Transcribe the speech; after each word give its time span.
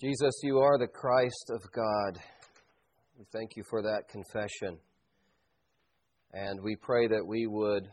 Jesus, 0.00 0.38
you 0.44 0.60
are 0.60 0.78
the 0.78 0.86
Christ 0.86 1.50
of 1.50 1.60
God. 1.72 2.22
We 3.18 3.24
thank 3.32 3.56
you 3.56 3.64
for 3.68 3.82
that 3.82 4.04
confession. 4.08 4.78
And 6.32 6.60
we 6.62 6.76
pray 6.76 7.08
that 7.08 7.26
we 7.26 7.48
would 7.48 7.88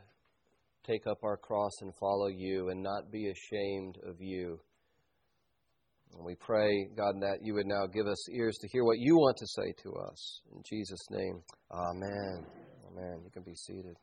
take 0.85 1.07
up 1.07 1.17
our 1.23 1.35
cross 1.35 1.71
and 1.81 1.91
follow 1.99 2.27
you 2.27 2.69
and 2.69 2.83
not 2.83 3.11
be 3.11 3.31
ashamed 3.31 3.97
of 4.07 4.17
you. 4.19 4.59
And 6.15 6.23
we 6.23 6.35
pray, 6.35 6.89
God, 6.95 7.15
that 7.21 7.39
you 7.41 7.55
would 7.55 7.65
now 7.65 7.87
give 7.87 8.05
us 8.05 8.29
ears 8.29 8.55
to 8.61 8.67
hear 8.71 8.83
what 8.83 8.99
you 8.99 9.15
want 9.15 9.37
to 9.37 9.47
say 9.47 9.73
to 9.81 9.93
us. 9.93 10.41
In 10.53 10.61
Jesus' 10.63 11.09
name, 11.09 11.41
amen. 11.71 12.45
Amen. 12.91 13.21
You 13.23 13.31
can 13.31 13.41
be 13.41 13.55
seated. 13.55 13.97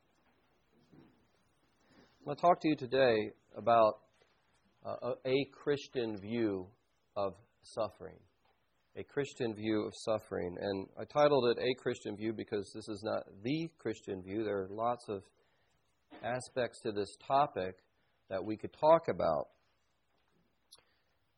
I'm 0.92 2.24
going 2.24 2.36
to 2.36 2.42
talk 2.42 2.60
to 2.62 2.68
you 2.68 2.74
today 2.74 3.30
about 3.56 4.00
uh, 4.84 5.12
a 5.24 5.46
Christian 5.52 6.18
view 6.20 6.66
of 7.16 7.34
suffering. 7.62 8.18
A 8.96 9.04
Christian 9.04 9.54
view 9.54 9.84
of 9.86 9.92
suffering. 10.04 10.56
And 10.60 10.86
I 10.98 11.04
titled 11.04 11.56
it 11.56 11.62
A 11.62 11.82
Christian 11.82 12.16
View 12.16 12.32
because 12.32 12.70
this 12.74 12.88
is 12.88 13.02
not 13.02 13.22
the 13.42 13.68
Christian 13.78 14.22
view. 14.22 14.44
There 14.44 14.64
are 14.64 14.68
lots 14.70 15.08
of 15.08 15.22
aspects 16.22 16.80
to 16.82 16.92
this 16.92 17.16
topic 17.26 17.76
that 18.28 18.44
we 18.44 18.56
could 18.56 18.72
talk 18.78 19.08
about. 19.08 19.48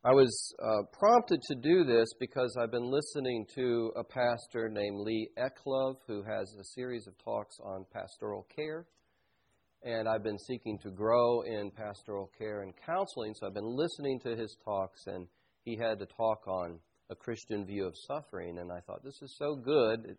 I 0.03 0.11
was 0.11 0.53
uh, 0.61 0.83
prompted 0.93 1.41
to 1.47 1.55
do 1.55 1.83
this 1.83 2.07
because 2.19 2.55
I've 2.61 2.69
been 2.69 2.91
listening 2.91 3.45
to 3.55 3.91
a 3.97 4.03
pastor 4.03 4.69
named 4.69 4.99
Lee 4.99 5.29
Eclov 5.35 5.95
who 6.05 6.21
has 6.21 6.53
a 6.59 6.63
series 6.75 7.07
of 7.07 7.17
talks 7.23 7.57
on 7.63 7.85
pastoral 7.91 8.45
care. 8.55 8.85
And 9.83 10.07
I've 10.07 10.23
been 10.23 10.37
seeking 10.37 10.77
to 10.83 10.91
grow 10.91 11.41
in 11.41 11.71
pastoral 11.71 12.29
care 12.37 12.61
and 12.61 12.73
counseling, 12.85 13.33
so 13.33 13.47
I've 13.47 13.55
been 13.55 13.75
listening 13.75 14.19
to 14.25 14.35
his 14.35 14.55
talks 14.63 15.01
and 15.07 15.27
he 15.65 15.75
had 15.75 15.99
to 15.99 16.05
talk 16.05 16.47
on 16.47 16.79
a 17.09 17.15
Christian 17.15 17.65
view 17.65 17.85
of 17.85 17.95
suffering, 18.07 18.59
and 18.59 18.71
I 18.71 18.79
thought, 18.81 19.03
this 19.03 19.19
is 19.21 19.35
so 19.37 19.55
good. 19.55 20.05
It 20.05 20.17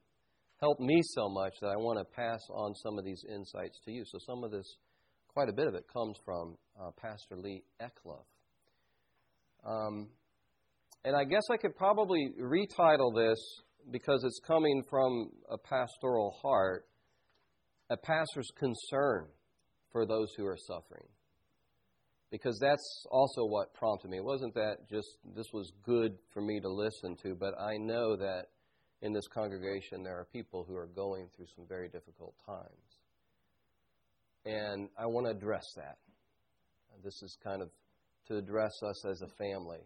helped 0.61 0.81
me 0.81 1.01
so 1.03 1.29
much 1.29 1.55
that 1.61 1.69
I 1.69 1.77
want 1.77 1.99
to 1.99 2.05
pass 2.05 2.41
on 2.53 2.75
some 2.75 2.99
of 2.99 3.05
these 3.05 3.25
insights 3.29 3.81
to 3.85 3.93
you. 3.93 4.05
So, 4.05 4.19
some 4.27 4.45
of 4.45 4.51
this, 4.51 4.67
quite 5.29 5.49
a 5.49 5.53
bit 5.53 5.69
of 5.69 5.75
it, 5.75 5.85
comes 5.93 6.17
from 6.25 6.57
uh, 6.81 6.91
Pastor 7.01 7.37
Lee 7.37 7.63
Eclov. 7.81 8.25
Um, 9.65 10.09
and 11.05 11.17
I 11.17 11.25
guess 11.25 11.43
I 11.51 11.57
could 11.57 11.77
probably 11.77 12.33
retitle 12.41 13.15
this 13.15 13.39
because 13.91 14.25
it's 14.25 14.41
coming 14.47 14.83
from 14.91 15.31
a 15.51 15.59
pastoral 15.59 16.37
heart, 16.43 16.87
a 17.91 17.97
pastor's 17.97 18.51
concern 18.59 19.29
for 19.93 20.07
those 20.07 20.29
who 20.37 20.45
are 20.45 20.59
suffering 20.67 21.07
because 22.31 22.59
that's 22.61 23.07
also 23.11 23.45
what 23.45 23.73
prompted 23.75 24.11
me. 24.11 24.19
It 24.19 24.25
wasn't 24.25 24.55
that 24.55 24.89
just 24.91 25.09
this 25.35 25.47
was 25.53 25.73
good 25.85 26.17
for 26.33 26.41
me 26.41 26.61
to 26.61 26.69
listen 26.69 27.17
to, 27.23 27.35
but 27.35 27.55
I 27.61 27.77
know 27.77 28.17
that 28.17 28.47
in 29.03 29.13
this 29.13 29.29
congregation 29.29 30.03
there 30.03 30.19
are 30.19 30.27
people 30.33 30.65
who 30.67 30.77
are 30.77 30.89
going 30.89 31.29
through 31.37 31.47
some 31.55 31.67
very 31.69 31.89
difficult 31.89 32.35
times. 32.45 32.99
And 34.45 34.89
I 34.99 35.07
want 35.07 35.27
to 35.27 35.33
address 35.33 35.65
that. 35.77 35.99
This 37.05 37.23
is 37.23 37.37
kind 37.45 37.63
of 37.63 37.69
to 38.29 38.37
address 38.37 38.73
us 38.83 39.07
as 39.07 39.23
a 39.23 39.29
family 39.37 39.81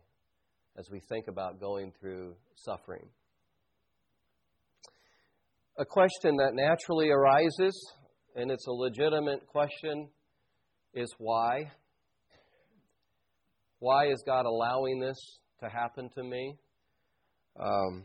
as 0.78 0.88
we 0.91 1.00
think 1.08 1.27
about 1.28 1.61
going 1.61 1.92
through 2.00 2.34
suffering. 2.55 3.06
A 5.78 5.84
question 5.84 6.36
that 6.36 6.52
naturally 6.55 7.11
arises, 7.11 7.74
and 8.36 8.50
it's 8.50 8.66
a 8.66 8.72
legitimate 8.72 9.46
question, 9.46 10.08
is 10.94 11.12
why? 11.18 11.70
Why 13.81 14.09
is 14.09 14.23
God 14.25 14.47
allowing 14.47 15.00
this 15.00 15.17
to 15.61 15.69
happen 15.69 16.09
to 16.14 16.23
me? 16.23 16.55
Um, 17.59 18.05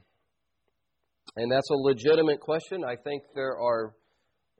and 1.35 1.51
that's 1.51 1.69
a 1.69 1.75
legitimate 1.75 2.39
question. 2.39 2.83
I 2.83 2.95
think 2.95 3.23
there 3.35 3.57
are 3.59 3.93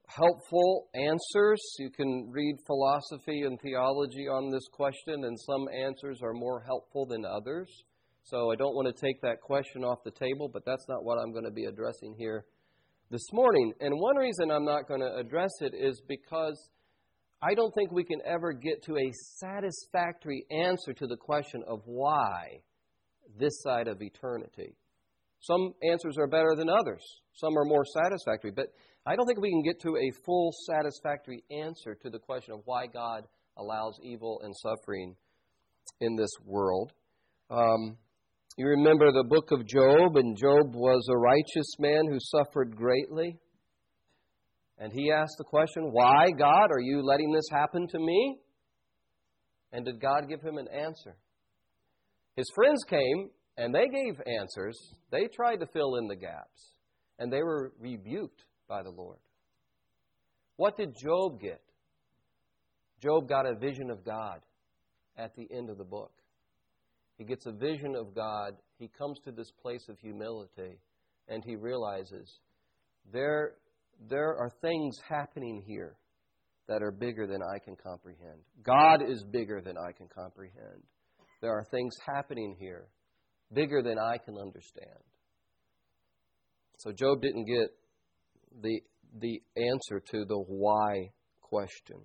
helpful 0.08 0.88
answers. 0.94 1.62
You 1.80 1.90
can 1.90 2.30
read 2.32 2.58
philosophy 2.68 3.44
and 3.44 3.58
theology 3.62 4.28
on 4.28 4.52
this 4.52 4.68
question, 4.72 5.24
and 5.24 5.38
some 5.40 5.68
answers 5.74 6.20
are 6.22 6.34
more 6.34 6.62
helpful 6.62 7.06
than 7.06 7.24
others. 7.26 7.70
So 8.24 8.52
I 8.52 8.56
don't 8.56 8.76
want 8.76 8.94
to 8.94 9.06
take 9.06 9.22
that 9.22 9.42
question 9.42 9.84
off 9.84 10.00
the 10.04 10.12
table, 10.12 10.50
but 10.52 10.66
that's 10.66 10.86
not 10.90 11.04
what 11.04 11.18
I'm 11.18 11.32
going 11.32 11.46
to 11.46 11.52
be 11.52 11.66
addressing 11.66 12.16
here 12.18 12.46
this 13.10 13.32
morning. 13.32 13.72
And 13.80 13.94
one 13.96 14.18
reason 14.18 14.52
I'm 14.52 14.66
not 14.66 14.88
going 14.88 15.02
to 15.02 15.16
address 15.16 15.52
it 15.62 15.74
is 15.74 16.02
because 16.08 16.72
I 17.46 17.54
don't 17.54 17.72
think 17.76 17.92
we 17.92 18.04
can 18.04 18.22
ever 18.26 18.54
get 18.54 18.82
to 18.86 18.98
a 18.98 19.12
satisfactory 19.38 20.46
answer 20.50 20.94
to 20.94 21.06
the 21.06 21.18
question 21.18 21.64
of 21.68 21.82
why 21.86 22.62
this 23.38 23.62
side 23.62 23.88
of 23.88 24.02
eternity. 24.02 24.76
Some 25.42 25.74
answers 25.88 26.18
are 26.18 26.26
better 26.26 26.56
than 26.56 26.70
others, 26.70 27.04
some 27.34 27.56
are 27.56 27.66
more 27.66 27.86
satisfactory, 27.86 28.52
but 28.56 28.68
I 29.06 29.16
don't 29.16 29.28
think 29.28 29.40
we 29.40 29.52
can 29.52 29.62
get 29.62 29.80
to 29.82 29.96
a 29.96 30.24
full 30.26 30.52
satisfactory 30.66 31.44
answer 31.52 31.94
to 32.02 32.10
the 32.10 32.18
question 32.18 32.56
of 32.56 32.62
why 32.66 32.88
God 32.88 33.26
allows 33.58 34.00
evil 34.02 34.42
and 34.44 34.56
suffering 34.56 35.16
in 36.02 36.16
this 36.16 36.32
world. 36.44 36.94
Um, 37.52 37.98
you 38.58 38.66
remember 38.66 39.12
the 39.12 39.28
book 39.30 39.52
of 39.52 39.68
Job, 39.68 40.16
and 40.16 40.36
Job 40.36 40.74
was 40.74 41.08
a 41.12 41.18
righteous 41.18 41.76
man 41.78 42.08
who 42.10 42.18
suffered 42.20 42.76
greatly. 42.76 43.38
And 44.78 44.92
he 44.94 45.12
asked 45.12 45.36
the 45.38 45.46
question, 45.46 45.92
Why, 45.92 46.32
God, 46.38 46.70
are 46.72 46.82
you 46.82 47.02
letting 47.02 47.32
this 47.32 47.48
happen 47.52 47.88
to 47.88 48.00
me? 48.00 48.40
And 49.72 49.86
did 49.86 50.02
God 50.02 50.28
give 50.30 50.42
him 50.42 50.58
an 50.58 50.68
answer? 50.68 51.16
His 52.36 52.50
friends 52.54 52.84
came 52.90 53.30
and 53.58 53.74
they 53.74 53.88
gave 53.88 54.22
answers. 54.40 54.78
They 55.12 55.28
tried 55.28 55.58
to 55.58 55.68
fill 55.68 55.96
in 55.96 56.08
the 56.08 56.16
gaps, 56.16 56.74
and 57.20 57.32
they 57.32 57.42
were 57.42 57.72
rebuked 57.80 58.44
by 58.68 58.84
the 58.84 58.90
Lord. 58.90 59.20
What 60.58 60.78
did 60.78 60.96
Job 61.02 61.40
get? 61.40 61.62
Job 63.02 63.30
got 63.30 63.46
a 63.46 63.56
vision 63.56 63.90
of 63.90 64.04
God 64.04 64.40
at 65.18 65.36
the 65.36 65.48
end 65.52 65.70
of 65.70 65.78
the 65.78 65.84
book. 65.84 66.12
He 67.18 67.24
gets 67.24 67.46
a 67.46 67.52
vision 67.52 67.96
of 67.96 68.14
God. 68.14 68.54
He 68.78 68.90
comes 68.90 69.20
to 69.24 69.32
this 69.32 69.52
place 69.62 69.88
of 69.88 70.00
humility, 70.00 70.80
and 71.30 71.44
he 71.46 71.56
realizes 71.56 72.40
there 73.14 73.54
there 74.10 74.38
are 74.38 74.52
things 74.62 74.98
happening 75.08 75.64
here 75.66 75.96
that 76.68 76.82
are 76.82 76.92
bigger 76.92 77.28
than 77.28 77.42
I 77.42 77.60
can 77.60 77.76
comprehend. 77.76 78.40
God 78.64 79.02
is 79.08 79.24
bigger 79.24 79.62
than 79.62 79.78
I 79.78 79.92
can 79.92 80.08
comprehend. 80.08 80.82
There 81.42 81.52
are 81.52 81.64
things 81.72 81.96
happening 82.06 82.56
here 82.60 82.88
bigger 83.54 83.82
than 83.84 84.00
I 84.00 84.18
can 84.18 84.38
understand. 84.38 85.04
So 86.80 86.92
Job 86.92 87.22
didn't 87.22 87.46
get 87.46 87.70
the, 88.62 88.82
the 89.20 89.42
answer 89.56 90.00
to 90.12 90.26
the 90.26 90.38
why 90.38 91.12
question. 91.42 91.98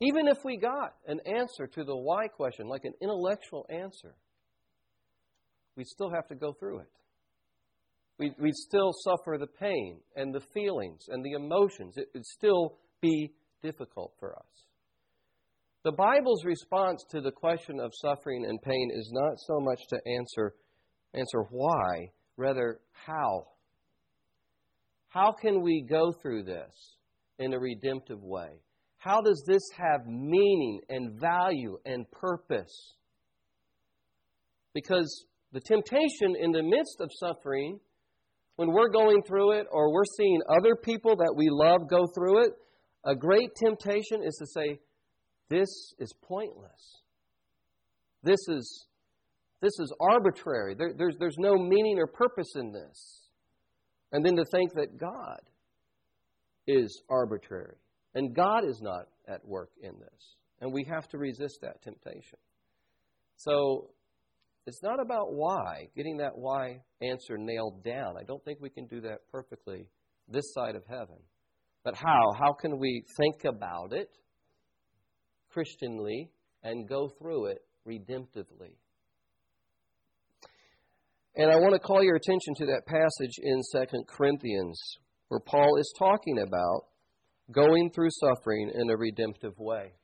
Even 0.00 0.28
if 0.28 0.38
we 0.44 0.58
got 0.58 0.94
an 1.06 1.20
answer 1.26 1.66
to 1.66 1.84
the 1.84 1.96
why 1.96 2.28
question, 2.28 2.68
like 2.68 2.84
an 2.84 2.94
intellectual 3.00 3.66
answer, 3.70 4.14
we 5.76 5.84
still 5.84 6.10
have 6.10 6.28
to 6.28 6.34
go 6.34 6.52
through 6.52 6.80
it 6.80 6.90
we, 8.22 8.32
we'd 8.38 8.54
still 8.54 8.92
suffer 9.02 9.36
the 9.36 9.48
pain 9.48 9.98
and 10.14 10.32
the 10.32 10.42
feelings 10.54 11.06
and 11.08 11.24
the 11.24 11.32
emotions. 11.32 11.94
It 11.96 12.08
would 12.14 12.24
still 12.24 12.78
be 13.00 13.32
difficult 13.64 14.12
for 14.20 14.36
us. 14.36 14.46
The 15.82 15.90
Bible's 15.90 16.44
response 16.44 17.04
to 17.10 17.20
the 17.20 17.32
question 17.32 17.80
of 17.80 17.90
suffering 18.00 18.44
and 18.44 18.62
pain 18.62 18.90
is 18.94 19.10
not 19.12 19.34
so 19.38 19.58
much 19.58 19.80
to 19.88 19.98
answer, 20.06 20.54
answer 21.14 21.42
why, 21.50 22.12
rather, 22.36 22.78
how. 22.92 23.48
How 25.08 25.32
can 25.32 25.60
we 25.60 25.84
go 25.90 26.12
through 26.22 26.44
this 26.44 26.72
in 27.40 27.52
a 27.52 27.58
redemptive 27.58 28.22
way? 28.22 28.60
How 28.98 29.20
does 29.20 29.42
this 29.48 29.68
have 29.76 30.06
meaning 30.06 30.80
and 30.88 31.20
value 31.20 31.76
and 31.84 32.08
purpose? 32.12 32.94
Because 34.74 35.26
the 35.52 35.60
temptation 35.60 36.36
in 36.40 36.52
the 36.52 36.62
midst 36.62 37.00
of 37.00 37.10
suffering 37.18 37.80
when 38.56 38.72
we're 38.72 38.90
going 38.90 39.22
through 39.22 39.52
it 39.52 39.66
or 39.70 39.92
we're 39.92 40.04
seeing 40.18 40.40
other 40.48 40.76
people 40.76 41.16
that 41.16 41.34
we 41.36 41.48
love 41.50 41.88
go 41.88 42.06
through 42.14 42.44
it, 42.44 42.52
a 43.04 43.14
great 43.14 43.54
temptation 43.54 44.22
is 44.24 44.36
to 44.36 44.46
say, 44.46 44.78
This 45.48 45.94
is 45.98 46.12
pointless. 46.22 47.02
This 48.22 48.38
is, 48.48 48.86
this 49.60 49.72
is 49.80 49.92
arbitrary. 50.00 50.74
There, 50.76 50.92
there's, 50.96 51.16
there's 51.18 51.38
no 51.38 51.54
meaning 51.56 51.98
or 51.98 52.06
purpose 52.06 52.52
in 52.56 52.72
this. 52.72 53.28
And 54.12 54.24
then 54.24 54.36
to 54.36 54.44
think 54.52 54.74
that 54.74 54.98
God 54.98 55.40
is 56.66 57.02
arbitrary 57.08 57.76
and 58.14 58.34
God 58.34 58.64
is 58.64 58.80
not 58.82 59.08
at 59.26 59.44
work 59.44 59.70
in 59.82 59.92
this. 59.98 60.36
And 60.60 60.72
we 60.72 60.84
have 60.88 61.08
to 61.08 61.18
resist 61.18 61.58
that 61.62 61.82
temptation. 61.82 62.38
So 63.36 63.90
it's 64.66 64.82
not 64.82 65.00
about 65.00 65.32
why, 65.32 65.88
getting 65.96 66.18
that 66.18 66.36
why 66.36 66.80
answer 67.00 67.36
nailed 67.36 67.82
down. 67.84 68.16
I 68.18 68.22
don't 68.22 68.44
think 68.44 68.60
we 68.60 68.70
can 68.70 68.86
do 68.86 69.00
that 69.02 69.18
perfectly 69.30 69.88
this 70.28 70.52
side 70.54 70.76
of 70.76 70.84
heaven. 70.88 71.18
But 71.84 71.96
how? 71.96 72.32
How 72.38 72.52
can 72.52 72.78
we 72.78 73.04
think 73.16 73.44
about 73.44 73.92
it 73.92 74.08
Christianly 75.50 76.30
and 76.62 76.88
go 76.88 77.10
through 77.18 77.46
it 77.46 77.58
redemptively? 77.86 78.76
And 81.34 81.50
I 81.50 81.56
want 81.56 81.72
to 81.72 81.80
call 81.80 82.04
your 82.04 82.16
attention 82.16 82.54
to 82.56 82.66
that 82.66 82.86
passage 82.86 83.32
in 83.42 83.60
2 83.72 84.04
Corinthians 84.08 84.78
where 85.28 85.40
Paul 85.40 85.76
is 85.78 85.92
talking 85.98 86.38
about 86.38 86.82
going 87.50 87.90
through 87.94 88.10
suffering 88.10 88.70
in 88.74 88.90
a 88.90 88.96
redemptive 88.96 89.58
way. 89.58 89.94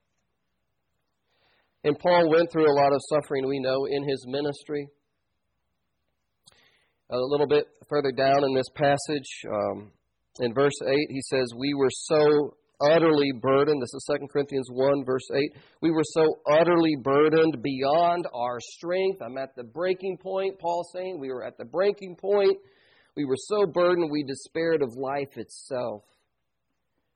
And 1.84 1.98
Paul 1.98 2.30
went 2.30 2.50
through 2.50 2.70
a 2.70 2.74
lot 2.74 2.92
of 2.92 3.00
suffering, 3.08 3.46
we 3.46 3.60
know, 3.60 3.86
in 3.86 4.08
his 4.08 4.24
ministry. 4.26 4.88
A 7.10 7.16
little 7.16 7.46
bit 7.46 7.66
further 7.88 8.12
down 8.12 8.44
in 8.44 8.54
this 8.54 8.68
passage, 8.74 9.28
um, 9.50 9.92
in 10.40 10.54
verse 10.54 10.74
8, 10.86 10.94
he 11.10 11.20
says, 11.22 11.52
We 11.56 11.74
were 11.74 11.90
so 11.90 12.54
utterly 12.80 13.32
burdened. 13.40 13.82
This 13.82 13.94
is 13.94 14.08
2 14.20 14.26
Corinthians 14.28 14.68
1, 14.70 15.04
verse 15.04 15.26
8. 15.34 15.56
We 15.82 15.90
were 15.90 16.04
so 16.04 16.38
utterly 16.50 16.96
burdened 17.02 17.62
beyond 17.62 18.26
our 18.32 18.58
strength. 18.60 19.20
I'm 19.22 19.38
at 19.38 19.56
the 19.56 19.64
breaking 19.64 20.18
point, 20.18 20.58
Paul's 20.58 20.90
saying. 20.94 21.18
We 21.18 21.28
were 21.28 21.44
at 21.44 21.58
the 21.58 21.64
breaking 21.64 22.16
point. 22.16 22.56
We 23.16 23.24
were 23.24 23.36
so 23.36 23.66
burdened 23.66 24.10
we 24.10 24.22
despaired 24.22 24.82
of 24.82 24.96
life 24.96 25.36
itself. 25.36 26.04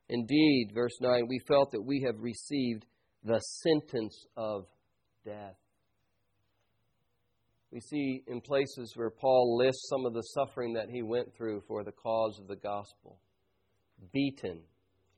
Indeed, 0.08 0.70
verse 0.74 0.96
9, 1.00 1.26
we 1.28 1.40
felt 1.46 1.70
that 1.72 1.82
we 1.82 2.02
have 2.06 2.16
received 2.18 2.84
the 3.24 3.38
sentence 3.38 4.26
of 4.36 4.66
death. 5.24 5.56
We 7.70 7.80
see 7.80 8.22
in 8.26 8.40
places 8.40 8.92
where 8.96 9.10
Paul 9.10 9.56
lists 9.56 9.88
some 9.88 10.04
of 10.04 10.12
the 10.12 10.22
suffering 10.34 10.74
that 10.74 10.90
he 10.90 11.02
went 11.02 11.34
through 11.34 11.62
for 11.66 11.84
the 11.84 11.92
cause 11.92 12.38
of 12.38 12.48
the 12.48 12.56
gospel 12.56 13.18
beaten, 14.12 14.60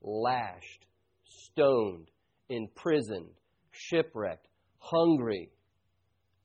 lashed, 0.01 0.85
stoned, 1.23 2.09
imprisoned, 2.49 3.31
shipwrecked, 3.71 4.47
hungry. 4.77 5.49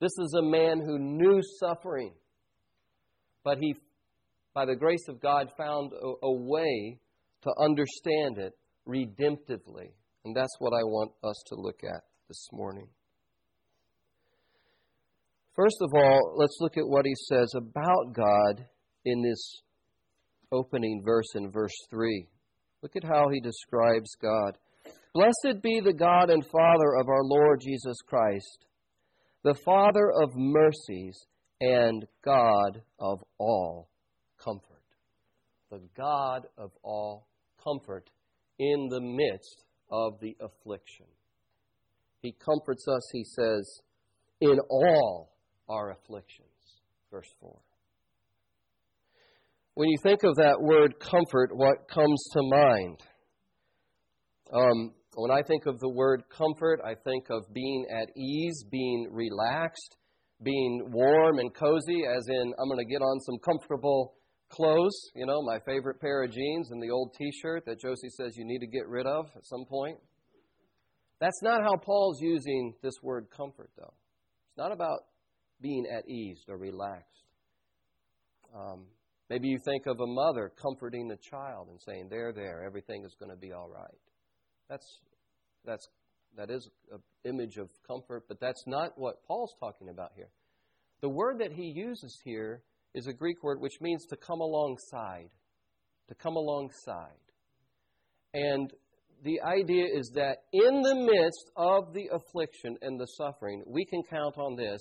This 0.00 0.12
is 0.18 0.34
a 0.38 0.42
man 0.42 0.80
who 0.80 0.98
knew 0.98 1.40
suffering, 1.60 2.14
but 3.44 3.58
he, 3.58 3.74
by 4.54 4.64
the 4.64 4.76
grace 4.76 5.06
of 5.08 5.20
God, 5.20 5.50
found 5.58 5.92
a, 5.92 6.26
a 6.26 6.32
way 6.32 6.98
to 7.42 7.50
understand 7.60 8.38
it 8.38 8.54
redemptively. 8.88 9.92
And 10.24 10.36
that's 10.36 10.56
what 10.58 10.72
I 10.72 10.82
want 10.82 11.12
us 11.24 11.42
to 11.48 11.54
look 11.54 11.80
at 11.82 12.02
this 12.28 12.48
morning. 12.52 12.88
First 15.56 15.76
of 15.80 15.90
all, 15.94 16.34
let's 16.36 16.56
look 16.60 16.76
at 16.76 16.86
what 16.86 17.06
he 17.06 17.14
says 17.28 17.52
about 17.56 18.14
God 18.14 18.66
in 19.04 19.22
this 19.22 19.62
opening 20.52 21.02
verse 21.04 21.34
in 21.34 21.50
verse 21.50 21.74
3. 21.90 22.26
Look 22.82 22.96
at 22.96 23.04
how 23.04 23.28
he 23.30 23.40
describes 23.40 24.14
God. 24.20 24.56
Blessed 25.12 25.60
be 25.62 25.80
the 25.80 25.92
God 25.92 26.30
and 26.30 26.44
Father 26.46 26.96
of 27.00 27.08
our 27.08 27.24
Lord 27.24 27.60
Jesus 27.60 27.96
Christ, 28.06 28.66
the 29.42 29.54
Father 29.54 30.12
of 30.22 30.30
mercies 30.36 31.18
and 31.60 32.06
God 32.24 32.82
of 32.98 33.22
all 33.38 33.90
comfort. 34.42 34.64
The 35.70 35.80
God 35.96 36.46
of 36.56 36.70
all 36.82 37.26
comfort 37.62 38.10
in 38.58 38.88
the 38.88 39.00
midst 39.00 39.64
of 39.90 40.20
the 40.20 40.36
affliction. 40.40 41.06
He 42.20 42.32
comforts 42.32 42.86
us, 42.88 43.08
he 43.12 43.24
says, 43.24 43.80
in 44.40 44.58
all 44.68 45.32
our 45.68 45.92
afflictions. 45.92 46.48
Verse 47.10 47.32
4. 47.40 47.56
When 49.74 49.88
you 49.88 49.98
think 50.02 50.22
of 50.24 50.36
that 50.36 50.60
word 50.60 51.00
comfort, 51.00 51.50
what 51.52 51.88
comes 51.88 52.22
to 52.32 52.40
mind? 52.42 53.00
Um, 54.52 54.92
when 55.14 55.30
I 55.30 55.42
think 55.42 55.66
of 55.66 55.78
the 55.78 55.88
word 55.88 56.22
comfort, 56.28 56.80
I 56.84 56.94
think 56.94 57.30
of 57.30 57.52
being 57.52 57.86
at 57.90 58.08
ease, 58.16 58.64
being 58.70 59.08
relaxed, 59.10 59.96
being 60.42 60.90
warm 60.92 61.38
and 61.38 61.54
cozy, 61.54 62.02
as 62.04 62.26
in, 62.28 62.52
I'm 62.58 62.68
going 62.68 62.78
to 62.78 62.90
get 62.90 63.02
on 63.02 63.20
some 63.20 63.38
comfortable 63.38 64.14
clothes, 64.50 65.10
you 65.14 65.26
know, 65.26 65.42
my 65.42 65.58
favorite 65.60 66.00
pair 66.00 66.22
of 66.24 66.32
jeans 66.32 66.70
and 66.70 66.82
the 66.82 66.90
old 66.90 67.14
t 67.16 67.30
shirt 67.40 67.64
that 67.66 67.80
Josie 67.80 68.10
says 68.10 68.36
you 68.36 68.44
need 68.44 68.58
to 68.58 68.66
get 68.66 68.86
rid 68.88 69.06
of 69.06 69.26
at 69.36 69.46
some 69.46 69.64
point. 69.64 69.98
That's 71.20 71.42
not 71.42 71.62
how 71.62 71.76
Paul's 71.76 72.20
using 72.20 72.74
this 72.82 72.94
word 73.02 73.28
comfort, 73.34 73.70
though. 73.76 73.92
It's 74.48 74.58
not 74.58 74.72
about 74.72 75.00
being 75.60 75.86
at 75.94 76.08
ease 76.08 76.42
or 76.48 76.56
relaxed. 76.56 77.06
Um, 78.54 78.86
maybe 79.28 79.48
you 79.48 79.58
think 79.64 79.86
of 79.86 80.00
a 80.00 80.06
mother 80.06 80.50
comforting 80.60 81.10
a 81.12 81.16
child 81.16 81.68
and 81.68 81.80
saying, 81.80 82.08
"There, 82.08 82.32
there, 82.32 82.64
everything 82.64 83.04
is 83.04 83.14
going 83.14 83.30
to 83.30 83.36
be 83.36 83.52
all 83.52 83.68
right." 83.68 83.98
That's 84.68 84.98
that's 85.64 85.88
that 86.36 86.50
is 86.50 86.68
an 86.92 87.00
image 87.24 87.56
of 87.58 87.68
comfort, 87.86 88.24
but 88.28 88.40
that's 88.40 88.64
not 88.66 88.92
what 88.96 89.22
Paul's 89.26 89.54
talking 89.60 89.88
about 89.88 90.12
here. 90.16 90.30
The 91.02 91.08
word 91.08 91.38
that 91.40 91.52
he 91.52 91.72
uses 91.74 92.18
here 92.24 92.62
is 92.94 93.06
a 93.06 93.12
Greek 93.12 93.42
word 93.42 93.60
which 93.60 93.80
means 93.80 94.06
to 94.06 94.16
come 94.16 94.40
alongside. 94.40 95.30
To 96.08 96.14
come 96.14 96.36
alongside. 96.36 97.12
And 98.34 98.72
the 99.22 99.40
idea 99.42 99.84
is 99.92 100.10
that 100.14 100.38
in 100.52 100.82
the 100.82 100.94
midst 100.94 101.50
of 101.56 101.92
the 101.92 102.08
affliction 102.12 102.76
and 102.82 102.98
the 102.98 103.06
suffering, 103.06 103.62
we 103.66 103.84
can 103.84 104.02
count 104.02 104.38
on 104.38 104.56
this 104.56 104.80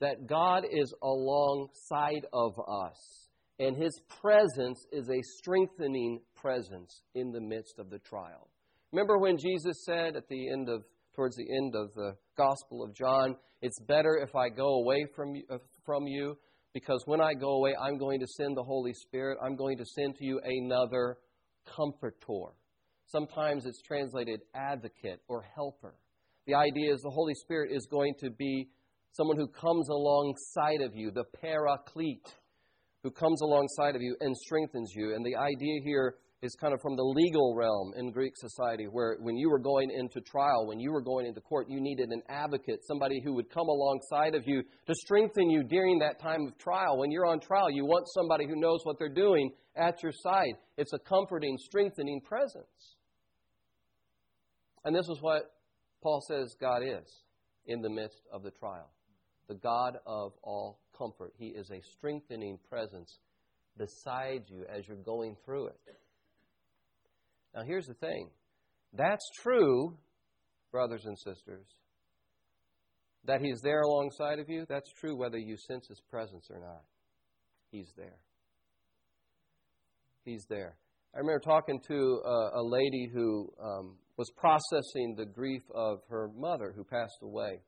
that 0.00 0.26
God 0.26 0.64
is 0.70 0.92
alongside 1.02 2.26
of 2.32 2.58
us. 2.58 3.28
And 3.58 3.76
his 3.76 3.98
presence 4.20 4.86
is 4.92 5.08
a 5.08 5.22
strengthening 5.38 6.20
presence 6.34 7.02
in 7.14 7.32
the 7.32 7.40
midst 7.40 7.78
of 7.78 7.90
the 7.90 7.98
trial. 8.00 8.48
Remember 8.92 9.18
when 9.18 9.38
Jesus 9.38 9.84
said 9.84 10.16
at 10.16 10.28
the 10.28 10.50
end 10.50 10.68
of 10.68 10.84
towards 11.14 11.36
the 11.36 11.48
end 11.56 11.74
of 11.74 11.94
the 11.94 12.14
Gospel 12.36 12.84
of 12.84 12.94
John, 12.94 13.36
it's 13.62 13.80
better 13.80 14.18
if 14.22 14.36
I 14.36 14.50
go 14.50 14.80
away 14.82 15.06
from 15.14 15.34
you, 15.34 15.44
uh, 15.50 15.56
from 15.84 16.06
you 16.06 16.36
because 16.76 17.02
when 17.06 17.22
I 17.22 17.32
go 17.32 17.52
away, 17.52 17.74
I'm 17.82 17.96
going 17.96 18.20
to 18.20 18.26
send 18.26 18.54
the 18.54 18.62
Holy 18.62 18.92
Spirit. 18.92 19.38
I'm 19.42 19.56
going 19.56 19.78
to 19.78 19.84
send 19.86 20.14
to 20.16 20.26
you 20.26 20.38
another 20.44 21.16
comforter. 21.64 22.52
Sometimes 23.06 23.64
it's 23.64 23.80
translated 23.80 24.40
advocate 24.54 25.22
or 25.26 25.42
helper. 25.54 25.94
The 26.46 26.54
idea 26.54 26.92
is 26.92 27.00
the 27.00 27.08
Holy 27.08 27.32
Spirit 27.32 27.70
is 27.72 27.88
going 27.90 28.12
to 28.20 28.28
be 28.28 28.68
someone 29.12 29.38
who 29.38 29.48
comes 29.48 29.88
alongside 29.88 30.82
of 30.82 30.94
you, 30.94 31.10
the 31.10 31.24
paraclete, 31.40 32.34
who 33.02 33.10
comes 33.10 33.40
alongside 33.40 33.96
of 33.96 34.02
you 34.02 34.14
and 34.20 34.36
strengthens 34.36 34.92
you. 34.94 35.14
And 35.14 35.24
the 35.24 35.34
idea 35.34 35.80
here 35.82 36.16
is 36.42 36.54
kind 36.60 36.74
of 36.74 36.80
from 36.80 36.96
the 36.96 37.02
legal 37.02 37.54
realm 37.54 37.92
in 37.96 38.10
Greek 38.10 38.32
society, 38.36 38.84
where 38.84 39.16
when 39.20 39.36
you 39.36 39.48
were 39.50 39.58
going 39.58 39.90
into 39.90 40.20
trial, 40.20 40.66
when 40.66 40.78
you 40.78 40.92
were 40.92 41.00
going 41.00 41.26
into 41.26 41.40
court, 41.40 41.66
you 41.68 41.80
needed 41.80 42.10
an 42.10 42.22
advocate, 42.28 42.80
somebody 42.86 43.20
who 43.24 43.34
would 43.34 43.50
come 43.50 43.68
alongside 43.68 44.34
of 44.34 44.42
you 44.46 44.62
to 44.86 44.94
strengthen 44.94 45.48
you 45.48 45.62
during 45.62 45.98
that 45.98 46.20
time 46.20 46.46
of 46.46 46.58
trial. 46.58 46.98
When 46.98 47.10
you're 47.10 47.26
on 47.26 47.40
trial, 47.40 47.70
you 47.70 47.84
want 47.84 48.06
somebody 48.14 48.46
who 48.46 48.60
knows 48.60 48.80
what 48.84 48.98
they're 48.98 49.08
doing 49.08 49.50
at 49.74 50.02
your 50.02 50.12
side. 50.12 50.54
It's 50.76 50.92
a 50.92 50.98
comforting, 50.98 51.56
strengthening 51.58 52.20
presence. 52.20 52.96
And 54.84 54.94
this 54.94 55.08
is 55.08 55.18
what 55.20 55.50
Paul 56.02 56.22
says 56.28 56.54
God 56.60 56.82
is 56.82 57.24
in 57.66 57.80
the 57.80 57.90
midst 57.90 58.22
of 58.32 58.42
the 58.42 58.50
trial 58.50 58.90
the 59.48 59.54
God 59.54 59.98
of 60.06 60.32
all 60.42 60.80
comfort. 60.96 61.32
He 61.38 61.46
is 61.46 61.70
a 61.70 61.80
strengthening 61.96 62.58
presence 62.68 63.18
beside 63.78 64.44
you 64.48 64.64
as 64.68 64.88
you're 64.88 64.96
going 64.96 65.36
through 65.44 65.68
it. 65.68 65.80
Now, 67.56 67.62
here's 67.62 67.86
the 67.86 67.94
thing 67.94 68.28
that's 68.92 69.26
true, 69.42 69.96
brothers 70.70 71.02
and 71.06 71.18
sisters, 71.18 71.66
that 73.24 73.40
He's 73.40 73.60
there 73.62 73.80
alongside 73.80 74.38
of 74.38 74.48
you. 74.50 74.66
That's 74.68 74.92
true 75.00 75.16
whether 75.16 75.38
you 75.38 75.56
sense 75.66 75.86
His 75.88 76.00
presence 76.10 76.48
or 76.50 76.60
not. 76.60 76.82
He's 77.70 77.90
there. 77.96 78.18
He's 80.24 80.44
there. 80.50 80.76
I 81.14 81.18
remember 81.18 81.40
talking 81.40 81.80
to 81.88 82.20
a, 82.24 82.60
a 82.60 82.62
lady 82.62 83.08
who 83.12 83.50
um, 83.62 83.96
was 84.18 84.30
processing 84.36 85.14
the 85.16 85.24
grief 85.24 85.62
of 85.74 86.00
her 86.10 86.28
mother 86.36 86.74
who 86.76 86.84
passed 86.84 87.20
away. 87.22 87.62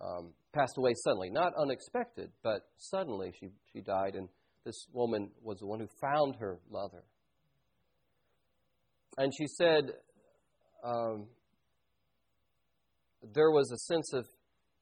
Um, 0.00 0.32
passed 0.54 0.72
away 0.78 0.94
suddenly, 1.04 1.28
not 1.30 1.52
unexpected, 1.60 2.30
but 2.42 2.62
suddenly 2.78 3.32
she, 3.38 3.48
she 3.72 3.82
died, 3.82 4.14
and 4.14 4.28
this 4.64 4.86
woman 4.92 5.30
was 5.42 5.58
the 5.58 5.66
one 5.66 5.80
who 5.80 5.88
found 6.00 6.36
her 6.36 6.58
mother. 6.70 7.04
And 9.18 9.32
she 9.36 9.46
said 9.46 9.92
um, 10.84 11.26
there 13.34 13.50
was 13.50 13.70
a 13.70 13.78
sense 13.92 14.12
of 14.14 14.26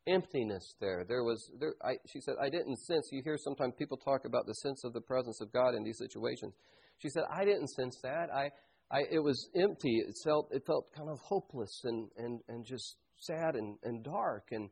emptiness 0.06 0.74
there. 0.80 1.04
There 1.06 1.22
was, 1.24 1.50
there, 1.60 1.74
I, 1.84 1.94
she 2.06 2.20
said, 2.20 2.34
I 2.40 2.48
didn't 2.48 2.76
sense. 2.76 3.08
You 3.12 3.22
hear 3.22 3.36
sometimes 3.38 3.74
people 3.78 3.98
talk 3.98 4.24
about 4.24 4.46
the 4.46 4.54
sense 4.54 4.82
of 4.84 4.92
the 4.92 5.00
presence 5.00 5.40
of 5.40 5.52
God 5.52 5.74
in 5.74 5.84
these 5.84 5.98
situations. 5.98 6.54
She 6.98 7.08
said, 7.08 7.24
I 7.30 7.44
didn't 7.44 7.68
sense 7.68 7.98
that. 8.02 8.28
I, 8.34 8.50
I, 8.90 9.02
it 9.10 9.22
was 9.22 9.48
empty. 9.54 10.02
It 10.06 10.14
felt, 10.24 10.48
it 10.52 10.62
felt 10.66 10.86
kind 10.96 11.08
of 11.10 11.18
hopeless 11.22 11.80
and, 11.84 12.08
and, 12.16 12.40
and 12.48 12.64
just 12.64 12.96
sad 13.18 13.54
and, 13.54 13.76
and 13.84 14.02
dark. 14.02 14.48
And, 14.50 14.68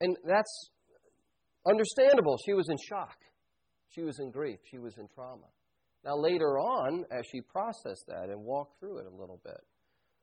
and 0.00 0.16
that's 0.26 0.70
understandable. 1.68 2.38
She 2.46 2.54
was 2.54 2.68
in 2.68 2.76
shock. 2.88 3.16
She 3.90 4.02
was 4.02 4.18
in 4.20 4.30
grief. 4.30 4.58
She 4.70 4.78
was 4.78 4.94
in 4.98 5.08
trauma. 5.14 5.46
Now, 6.06 6.16
later 6.16 6.56
on, 6.56 7.04
as 7.10 7.26
she 7.26 7.40
processed 7.40 8.06
that 8.06 8.28
and 8.30 8.44
walked 8.44 8.78
through 8.78 8.98
it 8.98 9.06
a 9.06 9.20
little 9.20 9.40
bit, 9.42 9.60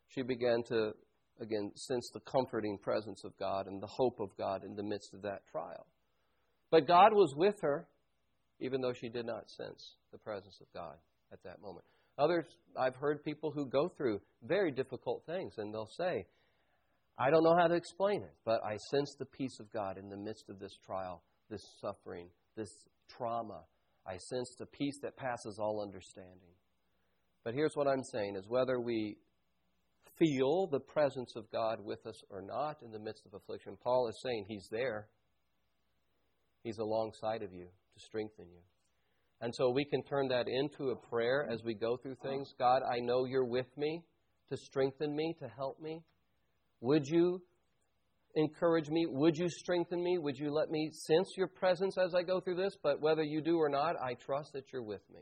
she 0.08 0.22
began 0.22 0.64
to, 0.70 0.94
again, 1.42 1.74
sense 1.76 2.10
the 2.14 2.22
comforting 2.22 2.78
presence 2.78 3.26
of 3.26 3.38
God 3.38 3.68
and 3.68 3.82
the 3.82 3.88
hope 3.88 4.22
of 4.22 4.30
God 4.38 4.64
in 4.64 4.76
the 4.76 4.84
midst 4.84 5.14
of 5.14 5.22
that 5.24 5.42
trial. 5.52 5.86
But 6.72 6.88
God 6.88 7.12
was 7.12 7.34
with 7.36 7.56
her, 7.62 7.86
even 8.62 8.80
though 8.80 8.94
she 8.94 9.10
did 9.10 9.26
not 9.26 9.50
sense 9.50 9.98
the 10.14 10.18
presence 10.18 10.58
of 10.62 10.68
God 10.74 10.96
at 11.34 11.44
that 11.44 11.62
moment. 11.62 11.84
Others, 12.18 12.46
I've 12.80 12.96
heard 12.96 13.22
people 13.26 13.52
who 13.52 13.66
go 13.66 13.90
through 13.90 14.22
very 14.42 14.72
difficult 14.72 15.26
things, 15.26 15.56
and 15.58 15.74
they'll 15.74 15.92
say, 15.98 16.26
I 17.20 17.30
don't 17.30 17.44
know 17.44 17.58
how 17.60 17.68
to 17.68 17.76
explain 17.76 18.24
it, 18.24 18.34
but 18.46 18.62
I 18.64 18.78
sense 18.90 19.16
the 19.20 19.26
peace 19.26 19.60
of 19.60 19.72
God 19.74 19.98
in 19.98 20.10
the 20.10 20.18
midst 20.18 20.50
of 20.50 20.60
this 20.60 20.78
trial, 20.86 21.24
this 21.50 21.64
suffering, 21.82 22.30
this 22.56 22.72
trauma. 23.10 23.64
I 24.06 24.18
sense 24.18 24.56
the 24.58 24.66
peace 24.66 25.00
that 25.02 25.16
passes 25.16 25.60
all 25.60 25.82
understanding. 25.82 26.56
But 27.44 27.54
here's 27.54 27.76
what 27.76 27.88
I'm 27.88 28.04
saying 28.04 28.36
is 28.36 28.46
whether 28.48 28.80
we 28.80 29.18
feel 30.18 30.68
the 30.68 30.80
presence 30.80 31.34
of 31.36 31.50
God 31.52 31.80
with 31.84 32.06
us 32.06 32.22
or 32.30 32.42
not 32.42 32.78
in 32.84 32.92
the 32.92 33.00
midst 33.00 33.26
of 33.26 33.34
affliction, 33.34 33.78
Paul 33.84 34.08
is 34.10 34.20
saying 34.24 34.46
he's 34.48 34.68
there. 34.72 35.08
He's 36.64 36.78
alongside 36.78 37.44
of 37.44 37.54
you 37.54 37.66
to 37.66 38.00
strengthen 38.00 38.46
you. 38.46 38.62
And 39.42 39.54
so 39.54 39.70
we 39.70 39.84
can 39.84 40.04
turn 40.04 40.30
that 40.30 40.48
into 40.48 40.92
a 40.92 40.96
prayer 40.96 41.48
as 41.52 41.62
we 41.64 41.74
go 41.74 41.98
through 41.98 42.16
things. 42.24 42.54
God, 42.58 42.82
I 42.82 43.00
know 43.00 43.26
you're 43.26 43.44
with 43.44 43.68
me 43.78 44.04
to 44.50 44.58
strengthen 44.58 45.16
me, 45.16 45.36
to 45.40 45.48
help 45.50 45.82
me. 45.82 46.02
Would 46.80 47.06
you 47.06 47.42
encourage 48.36 48.90
me? 48.90 49.06
Would 49.08 49.38
you 49.38 49.50
strengthen 49.50 50.04
me? 50.04 50.18
Would 50.18 50.38
you 50.38 50.52
let 50.52 50.70
me 50.70 50.90
sense 50.92 51.30
your 51.38 51.48
presence 51.48 51.98
as 51.98 52.16
I 52.16 52.24
go 52.24 52.40
through 52.40 52.56
this? 52.56 52.76
But 52.82 53.02
whether 53.02 53.24
you 53.24 53.42
do 53.42 53.58
or 53.58 53.70
not, 53.70 53.96
I 54.02 54.16
trust 54.16 54.54
that 54.54 54.66
you're 54.72 54.84
with 54.84 55.02
me. 55.14 55.22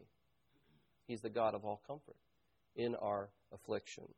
He's 1.08 1.22
the 1.22 1.30
God 1.30 1.56
of 1.56 1.66
all 1.66 1.82
comfort 1.88 2.16
in 2.76 2.96
our 2.96 3.30
afflictions. 3.54 4.16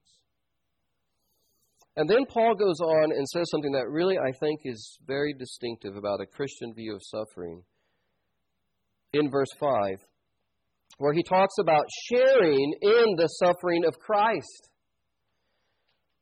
And 1.96 2.10
then 2.10 2.26
Paul 2.28 2.56
goes 2.56 2.80
on 2.80 3.12
and 3.12 3.28
says 3.28 3.46
something 3.52 3.74
that 3.74 3.88
really 3.88 4.18
I 4.18 4.32
think 4.40 4.62
is 4.66 4.98
very 5.06 5.34
distinctive 5.34 5.96
about 5.96 6.22
a 6.22 6.26
Christian 6.26 6.74
view 6.74 6.96
of 6.96 7.02
suffering 7.04 7.64
in 9.14 9.30
verse 9.30 9.52
5, 9.60 10.00
where 10.98 11.14
he 11.14 11.22
talks 11.22 11.54
about 11.60 11.86
sharing 12.10 12.74
in 12.82 13.16
the 13.16 13.28
suffering 13.28 13.86
of 13.86 14.00
Christ. 14.00 14.70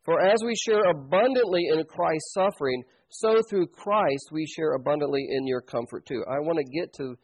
For 0.03 0.20
as 0.20 0.38
we 0.43 0.55
share 0.55 0.84
abundantly 0.89 1.67
in 1.72 1.84
Christ's 1.86 2.34
suffering, 2.34 2.84
so 3.10 3.36
through 3.50 3.67
Christ 3.67 4.29
we 4.31 4.46
share 4.48 4.74
abundantly 4.74 5.27
in 5.29 5.46
your 5.46 5.62
comfort 5.62 6.05
too. 6.05 6.24
I 6.27 6.39
want 6.39 6.58
to 6.58 6.79
get 6.79 6.93
to 6.93 7.15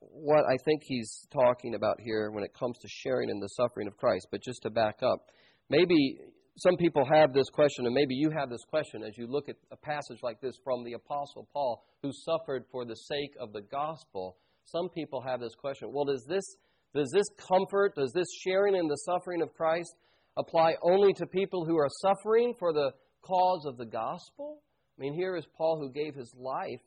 what 0.00 0.44
I 0.48 0.56
think 0.64 0.82
he's 0.84 1.26
talking 1.30 1.74
about 1.74 2.00
here 2.00 2.30
when 2.30 2.42
it 2.42 2.54
comes 2.58 2.78
to 2.78 2.88
sharing 2.88 3.28
in 3.28 3.38
the 3.38 3.48
suffering 3.48 3.86
of 3.86 3.96
Christ, 3.98 4.28
but 4.30 4.42
just 4.42 4.62
to 4.62 4.70
back 4.70 5.00
up, 5.02 5.26
maybe 5.68 6.18
some 6.56 6.76
people 6.76 7.04
have 7.04 7.32
this 7.32 7.48
question, 7.50 7.86
and 7.86 7.94
maybe 7.94 8.14
you 8.14 8.30
have 8.30 8.50
this 8.50 8.64
question 8.68 9.02
as 9.02 9.16
you 9.16 9.26
look 9.26 9.48
at 9.48 9.56
a 9.70 9.76
passage 9.76 10.18
like 10.22 10.40
this 10.40 10.56
from 10.64 10.84
the 10.84 10.94
Apostle 10.94 11.48
Paul, 11.52 11.82
who 12.02 12.10
suffered 12.12 12.64
for 12.70 12.84
the 12.84 12.96
sake 12.96 13.34
of 13.38 13.52
the 13.52 13.62
gospel. 13.62 14.36
Some 14.64 14.88
people 14.88 15.22
have 15.22 15.40
this 15.40 15.54
question. 15.54 15.90
Well, 15.92 16.04
does 16.04 16.24
this, 16.28 16.44
does 16.94 17.10
this 17.12 17.26
comfort, 17.48 17.94
does 17.94 18.12
this 18.12 18.28
sharing 18.42 18.74
in 18.74 18.88
the 18.88 18.96
suffering 19.06 19.42
of 19.42 19.54
Christ 19.54 19.94
apply 20.36 20.74
only 20.82 21.12
to 21.14 21.26
people 21.26 21.64
who 21.64 21.76
are 21.76 21.88
suffering 22.00 22.54
for 22.58 22.72
the 22.72 22.92
cause 23.22 23.64
of 23.66 23.76
the 23.76 23.86
gospel? 23.86 24.62
I 24.98 25.02
mean, 25.02 25.14
here 25.14 25.36
is 25.36 25.46
Paul 25.56 25.78
who 25.80 25.92
gave 25.92 26.14
his 26.14 26.32
life 26.36 26.80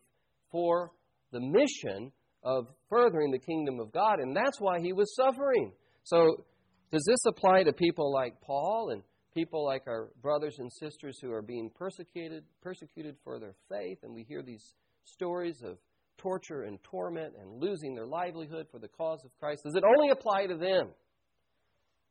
for 0.51 0.91
the 1.31 1.39
mission 1.39 2.11
of 2.43 2.67
furthering 2.89 3.31
the 3.31 3.39
kingdom 3.39 3.79
of 3.79 3.91
God, 3.91 4.19
and 4.19 4.35
that's 4.35 4.59
why 4.59 4.79
he 4.79 4.93
was 4.93 5.15
suffering. 5.15 5.71
So, 6.03 6.45
does 6.91 7.03
this 7.07 7.25
apply 7.25 7.63
to 7.63 7.73
people 7.73 8.13
like 8.13 8.39
Paul 8.41 8.89
and 8.91 9.01
people 9.33 9.65
like 9.65 9.83
our 9.87 10.09
brothers 10.21 10.55
and 10.59 10.71
sisters 10.71 11.17
who 11.21 11.31
are 11.31 11.41
being 11.41 11.71
persecuted, 11.73 12.43
persecuted 12.61 13.15
for 13.23 13.39
their 13.39 13.55
faith? 13.69 13.99
And 14.03 14.13
we 14.13 14.23
hear 14.23 14.43
these 14.43 14.73
stories 15.05 15.63
of 15.63 15.77
torture 16.17 16.63
and 16.63 16.77
torment 16.83 17.33
and 17.39 17.61
losing 17.61 17.95
their 17.95 18.05
livelihood 18.05 18.67
for 18.71 18.79
the 18.79 18.87
cause 18.87 19.23
of 19.25 19.31
Christ? 19.39 19.63
Does 19.63 19.75
it 19.75 19.83
only 19.83 20.09
apply 20.09 20.47
to 20.47 20.55
them, 20.55 20.89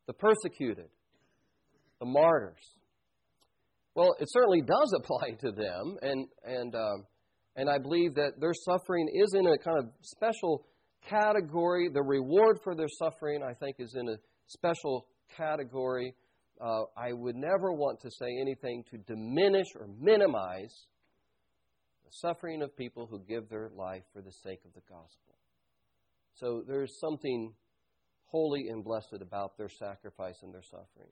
the 0.07 0.13
persecuted, 0.13 0.89
the 2.03 2.09
martyrs? 2.09 2.75
Well, 3.95 4.15
it 4.19 4.27
certainly 4.31 4.61
does 4.61 4.93
apply 4.97 5.31
to 5.39 5.51
them, 5.51 5.97
and 6.01 6.27
and 6.43 6.75
um, 6.75 7.05
and 7.55 7.69
I 7.69 7.77
believe 7.77 8.15
that 8.15 8.39
their 8.39 8.53
suffering 8.53 9.07
is 9.13 9.33
in 9.33 9.47
a 9.47 9.57
kind 9.57 9.77
of 9.79 9.85
special 10.01 10.65
category. 11.07 11.89
The 11.93 12.01
reward 12.01 12.59
for 12.63 12.75
their 12.75 12.89
suffering, 12.99 13.41
I 13.43 13.53
think, 13.53 13.77
is 13.79 13.95
in 13.95 14.09
a 14.09 14.17
special 14.47 15.07
category. 15.37 16.15
Uh, 16.61 16.83
I 16.97 17.13
would 17.13 17.35
never 17.35 17.73
want 17.73 17.99
to 18.01 18.11
say 18.11 18.27
anything 18.39 18.83
to 18.91 18.97
diminish 18.97 19.67
or 19.79 19.87
minimize 19.99 20.73
the 22.05 22.11
suffering 22.11 22.61
of 22.61 22.75
people 22.77 23.07
who 23.07 23.19
give 23.27 23.49
their 23.49 23.69
life 23.75 24.03
for 24.13 24.21
the 24.21 24.31
sake 24.43 24.59
of 24.65 24.73
the 24.73 24.81
gospel. 24.81 25.35
So 26.35 26.63
there's 26.67 26.99
something 26.99 27.53
holy 28.25 28.67
and 28.69 28.83
blessed 28.83 29.21
about 29.21 29.57
their 29.57 29.69
sacrifice 29.69 30.37
and 30.41 30.53
their 30.53 30.63
suffering. 30.63 31.11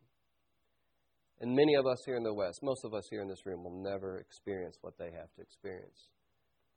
And 1.42 1.56
many 1.56 1.74
of 1.74 1.88
us 1.88 1.98
here 2.06 2.16
in 2.16 2.24
the 2.24 2.34
West, 2.34 2.60
most 2.62 2.86
of 2.86 2.94
us 2.94 3.08
here 3.10 3.22
in 3.22 3.28
this 3.28 3.46
room, 3.48 3.64
will 3.64 3.82
never 3.82 4.20
experience 4.20 4.78
what 4.82 4.94
they 5.00 5.12
have 5.12 5.34
to 5.36 5.42
experience. 5.42 6.10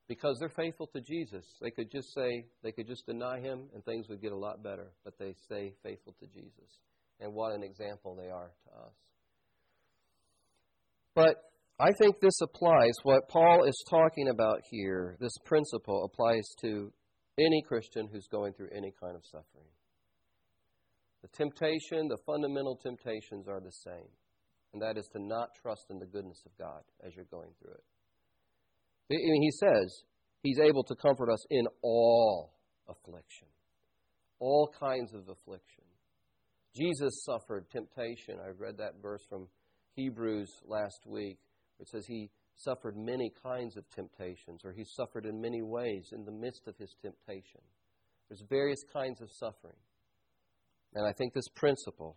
Because 0.08 0.38
they're 0.40 0.48
faithful 0.48 0.86
to 0.88 1.00
Jesus. 1.00 1.44
They 1.60 1.70
could 1.70 1.90
just 1.90 2.14
say, 2.14 2.46
they 2.62 2.72
could 2.72 2.86
just 2.86 3.06
deny 3.06 3.40
him 3.40 3.68
and 3.74 3.84
things 3.84 4.08
would 4.08 4.22
get 4.22 4.32
a 4.32 4.36
lot 4.36 4.62
better, 4.62 4.92
but 5.04 5.18
they 5.18 5.34
stay 5.44 5.74
faithful 5.82 6.14
to 6.20 6.26
Jesus. 6.26 6.78
And 7.20 7.34
what 7.34 7.54
an 7.54 7.62
example 7.62 8.16
they 8.16 8.30
are 8.30 8.50
to 8.64 8.86
us. 8.86 8.94
But 11.14 11.36
I 11.78 11.90
think 12.00 12.20
this 12.20 12.40
applies, 12.42 12.92
what 13.02 13.28
Paul 13.28 13.64
is 13.64 13.84
talking 13.88 14.28
about 14.28 14.60
here, 14.70 15.16
this 15.20 15.36
principle 15.44 16.04
applies 16.04 16.44
to 16.62 16.92
any 17.38 17.62
Christian 17.66 18.08
who's 18.10 18.28
going 18.30 18.54
through 18.54 18.70
any 18.74 18.92
kind 19.00 19.14
of 19.14 19.22
suffering. 19.24 19.68
The 21.22 21.28
temptation, 21.28 22.08
the 22.08 22.18
fundamental 22.26 22.76
temptations 22.82 23.48
are 23.48 23.60
the 23.60 23.72
same, 23.72 24.08
and 24.74 24.82
that 24.82 24.98
is 24.98 25.08
to 25.12 25.18
not 25.18 25.54
trust 25.62 25.86
in 25.88 25.98
the 25.98 26.06
goodness 26.06 26.42
of 26.44 26.52
God 26.58 26.82
as 27.06 27.14
you're 27.16 27.24
going 27.30 27.50
through 27.62 27.72
it. 27.72 27.84
He 29.08 29.50
says 29.52 30.02
he's 30.42 30.58
able 30.58 30.82
to 30.84 30.94
comfort 30.96 31.30
us 31.30 31.46
in 31.50 31.66
all 31.82 32.52
affliction, 32.88 33.46
all 34.40 34.70
kinds 34.78 35.14
of 35.14 35.28
affliction. 35.28 35.84
Jesus 36.76 37.24
suffered 37.24 37.70
temptation. 37.70 38.38
I 38.44 38.50
read 38.58 38.78
that 38.78 39.00
verse 39.00 39.22
from 39.30 39.46
Hebrews 39.94 40.50
last 40.66 41.06
week. 41.06 41.38
It 41.78 41.88
says 41.88 42.04
he 42.06 42.30
suffered 42.56 42.96
many 42.96 43.32
kinds 43.42 43.76
of 43.76 43.88
temptations, 43.90 44.62
or 44.64 44.72
he 44.72 44.84
suffered 44.84 45.26
in 45.26 45.40
many 45.40 45.62
ways 45.62 46.10
in 46.12 46.24
the 46.24 46.32
midst 46.32 46.66
of 46.66 46.76
his 46.78 46.94
temptation. 47.00 47.60
There's 48.28 48.42
various 48.48 48.82
kinds 48.92 49.20
of 49.20 49.28
suffering. 49.30 49.76
And 50.94 51.06
I 51.06 51.12
think 51.12 51.32
this 51.32 51.48
principle 51.54 52.16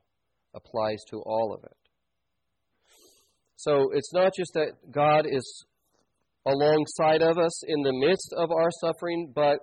applies 0.56 1.04
to 1.10 1.22
all 1.22 1.54
of 1.54 1.64
it. 1.64 1.87
So 3.58 3.90
it's 3.94 4.14
not 4.14 4.34
just 4.38 4.54
that 4.54 4.92
God 4.92 5.26
is 5.30 5.66
alongside 6.46 7.22
of 7.22 7.38
us 7.38 7.64
in 7.68 7.82
the 7.82 7.94
midst 7.94 8.34
of 8.38 8.52
our 8.52 8.70
suffering, 8.82 9.34
but 9.36 9.60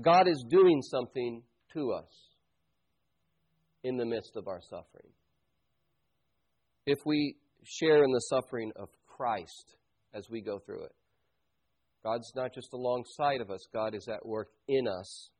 God 0.00 0.28
is 0.28 0.44
doing 0.48 0.80
something 0.82 1.42
to 1.72 1.92
us 1.92 2.10
in 3.82 3.96
the 3.96 4.04
midst 4.04 4.36
of 4.36 4.46
our 4.46 4.60
suffering. 4.60 5.10
If 6.86 6.98
we 7.04 7.36
share 7.64 8.04
in 8.04 8.12
the 8.12 8.20
suffering 8.20 8.70
of 8.76 8.88
Christ 9.06 9.76
as 10.14 10.28
we 10.30 10.42
go 10.42 10.58
through 10.58 10.84
it. 10.84 10.92
God's 12.04 12.30
not 12.36 12.54
just 12.54 12.72
alongside 12.74 13.40
of 13.40 13.50
us, 13.50 13.66
God 13.72 13.94
is 13.94 14.06
at 14.08 14.26
work 14.26 14.48
in 14.68 14.86
us 14.86 15.30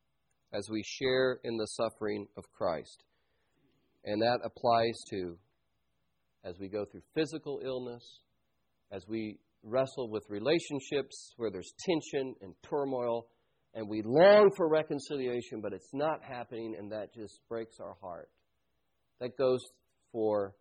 as 0.53 0.69
we 0.71 0.83
share 0.83 1.39
in 1.45 1.57
the 1.57 1.67
suffering 1.67 2.27
of 2.37 2.45
Christ. 2.57 3.05
And 4.05 4.23
that 4.23 4.41
applies 4.45 4.99
to 5.11 5.37
as 6.45 6.59
we 6.59 6.69
go 6.69 6.85
through 6.85 7.03
physical 7.15 7.61
illness, 7.65 8.21
as 8.93 9.05
we 9.09 9.39
wrestle 9.63 10.11
with 10.11 10.25
relationships 10.29 11.33
where 11.37 11.51
there's 11.51 11.73
tension 11.79 12.35
and 12.43 12.55
turmoil, 12.69 13.27
and 13.75 13.89
we 13.89 14.03
long 14.05 14.51
for 14.57 14.69
reconciliation, 14.69 15.61
but 15.61 15.73
it's 15.73 15.93
not 15.93 16.23
happening, 16.23 16.77
and 16.79 16.93
that 16.93 17.13
just 17.15 17.41
breaks 17.49 17.81
our 17.81 17.97
heart. 18.01 18.29
That 19.21 19.37
goes 19.37 19.61
for 20.13 20.55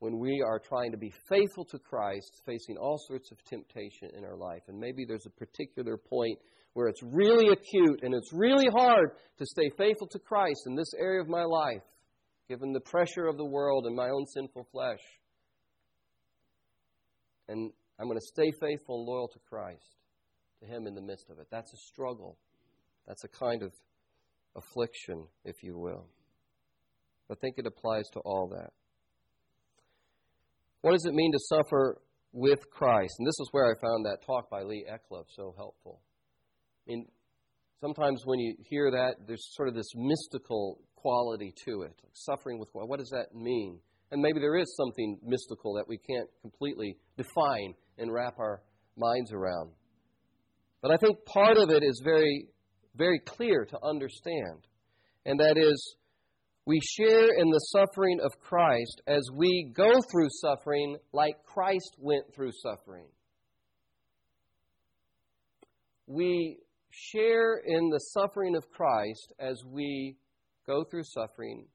when 0.00 0.18
we 0.18 0.42
are 0.46 0.60
trying 0.60 0.92
to 0.92 0.98
be 0.98 1.12
faithful 1.28 1.64
to 1.66 1.78
Christ, 1.78 2.42
facing 2.46 2.76
all 2.76 2.98
sorts 3.08 3.32
of 3.32 3.42
temptation 3.44 4.10
in 4.16 4.24
our 4.24 4.36
life. 4.36 4.62
And 4.68 4.78
maybe 4.78 5.04
there's 5.06 5.26
a 5.26 5.30
particular 5.30 5.96
point 5.96 6.38
where 6.74 6.88
it's 6.88 7.02
really 7.02 7.48
acute 7.48 8.00
and 8.02 8.14
it's 8.14 8.32
really 8.32 8.68
hard 8.68 9.10
to 9.38 9.46
stay 9.46 9.70
faithful 9.76 10.06
to 10.08 10.18
Christ 10.18 10.60
in 10.66 10.76
this 10.76 10.92
area 10.98 11.20
of 11.20 11.28
my 11.28 11.42
life, 11.42 11.82
given 12.48 12.72
the 12.72 12.80
pressure 12.80 13.26
of 13.26 13.36
the 13.36 13.44
world 13.44 13.86
and 13.86 13.96
my 13.96 14.08
own 14.08 14.26
sinful 14.26 14.68
flesh. 14.70 15.00
And 17.48 17.72
I'm 17.98 18.06
going 18.06 18.18
to 18.18 18.26
stay 18.26 18.50
faithful 18.60 18.98
and 18.98 19.06
loyal 19.06 19.28
to 19.28 19.38
Christ, 19.48 19.96
to 20.60 20.66
Him 20.66 20.86
in 20.86 20.94
the 20.94 21.02
midst 21.02 21.30
of 21.30 21.38
it. 21.38 21.46
That's 21.50 21.72
a 21.72 21.76
struggle. 21.76 22.38
That's 23.06 23.24
a 23.24 23.28
kind 23.28 23.62
of 23.62 23.72
affliction, 24.56 25.26
if 25.44 25.62
you 25.62 25.78
will. 25.78 26.06
I 27.30 27.34
think 27.34 27.56
it 27.58 27.66
applies 27.66 28.08
to 28.14 28.20
all 28.20 28.48
that. 28.56 28.70
What 30.80 30.92
does 30.92 31.04
it 31.04 31.14
mean 31.14 31.32
to 31.32 31.38
suffer 31.38 31.98
with 32.32 32.70
Christ. 32.70 33.14
And 33.18 33.26
this 33.26 33.38
is 33.40 33.48
where 33.52 33.66
I 33.66 33.80
found 33.80 34.04
that 34.06 34.18
talk 34.26 34.50
by 34.50 34.62
Lee 34.62 34.86
Eclov 34.90 35.24
so 35.28 35.54
helpful. 35.56 36.00
I 36.86 36.92
mean, 36.92 37.06
sometimes 37.80 38.22
when 38.24 38.38
you 38.38 38.54
hear 38.68 38.90
that, 38.90 39.26
there's 39.26 39.48
sort 39.54 39.68
of 39.68 39.74
this 39.74 39.90
mystical 39.94 40.80
quality 40.96 41.54
to 41.64 41.82
it. 41.82 41.94
Suffering 42.12 42.58
with 42.58 42.68
what 42.72 42.98
does 42.98 43.10
that 43.10 43.34
mean? 43.34 43.80
And 44.10 44.22
maybe 44.22 44.40
there 44.40 44.56
is 44.56 44.74
something 44.76 45.18
mystical 45.22 45.74
that 45.74 45.88
we 45.88 45.98
can't 45.98 46.28
completely 46.40 46.96
define 47.16 47.74
and 47.98 48.12
wrap 48.12 48.38
our 48.38 48.62
minds 48.96 49.32
around. 49.32 49.70
But 50.80 50.92
I 50.92 50.96
think 50.96 51.24
part 51.26 51.56
of 51.56 51.70
it 51.70 51.82
is 51.82 52.00
very, 52.04 52.46
very 52.96 53.18
clear 53.18 53.64
to 53.66 53.78
understand, 53.82 54.66
and 55.26 55.38
that 55.40 55.56
is 55.58 55.96
we 56.64 56.80
share 56.80 57.32
in 57.36 57.50
the 57.50 57.66
suffering 57.72 58.20
of 58.22 58.38
Christ 58.40 59.00
as 59.06 59.22
we 59.34 59.72
go 59.74 59.94
through 60.10 60.28
suffering 60.30 60.98
like 61.12 61.34
Christ 61.44 61.96
went 61.98 62.24
through 62.34 62.52
suffering. 62.62 63.06
We 66.06 66.58
share 66.90 67.60
in 67.64 67.88
the 67.88 67.98
suffering 67.98 68.54
of 68.54 68.68
Christ 68.70 69.32
as 69.38 69.62
we 69.66 70.16
go 70.66 70.84
through 70.84 71.04
suffering 71.04 71.66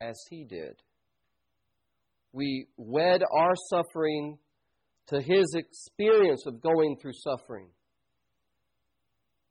as 0.00 0.18
he 0.30 0.44
did. 0.44 0.80
We 2.38 2.68
wed 2.76 3.24
our 3.36 3.54
suffering 3.68 4.38
to 5.08 5.20
his 5.20 5.56
experience 5.56 6.46
of 6.46 6.62
going 6.62 6.96
through 7.02 7.14
suffering. 7.14 7.66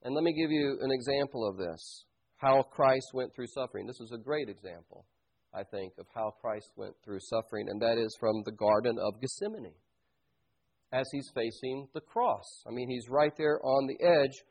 And 0.03 0.15
let 0.15 0.23
me 0.23 0.31
give 0.31 0.51
you 0.51 0.77
an 0.81 0.91
example 0.93 1.45
of 1.45 1.57
this 1.57 2.05
how 2.37 2.61
Christ 2.61 3.07
went 3.13 3.35
through 3.35 3.47
suffering. 3.47 3.87
This 3.87 3.99
is 3.99 4.13
a 4.13 4.17
great 4.17 4.47
example, 4.47 5.05
I 5.53 5.63
think, 5.63 5.95
of 5.99 6.05
how 6.15 6.31
Christ 6.39 6.69
went 6.77 6.93
through 7.03 7.19
suffering, 7.19 7.67
and 7.67 7.81
that 7.81 7.97
is 7.97 8.15
from 8.21 8.41
the 8.45 8.53
Garden 8.53 8.97
of 8.97 9.19
Gethsemane 9.19 9.73
as 10.93 11.07
he's 11.11 11.29
facing 11.35 11.89
the 11.93 11.99
cross. 11.99 12.45
I 12.65 12.71
mean, 12.71 12.87
he's 12.87 13.09
right 13.09 13.33
there 13.37 13.59
on 13.65 13.87
the 13.87 14.01
edge, 14.01 14.43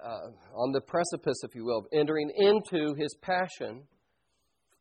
uh, 0.00 0.30
on 0.54 0.70
the 0.70 0.82
precipice, 0.82 1.42
if 1.42 1.56
you 1.56 1.64
will, 1.64 1.78
of 1.78 1.86
entering 1.92 2.30
into 2.36 2.94
his 2.96 3.12
passion. 3.22 3.88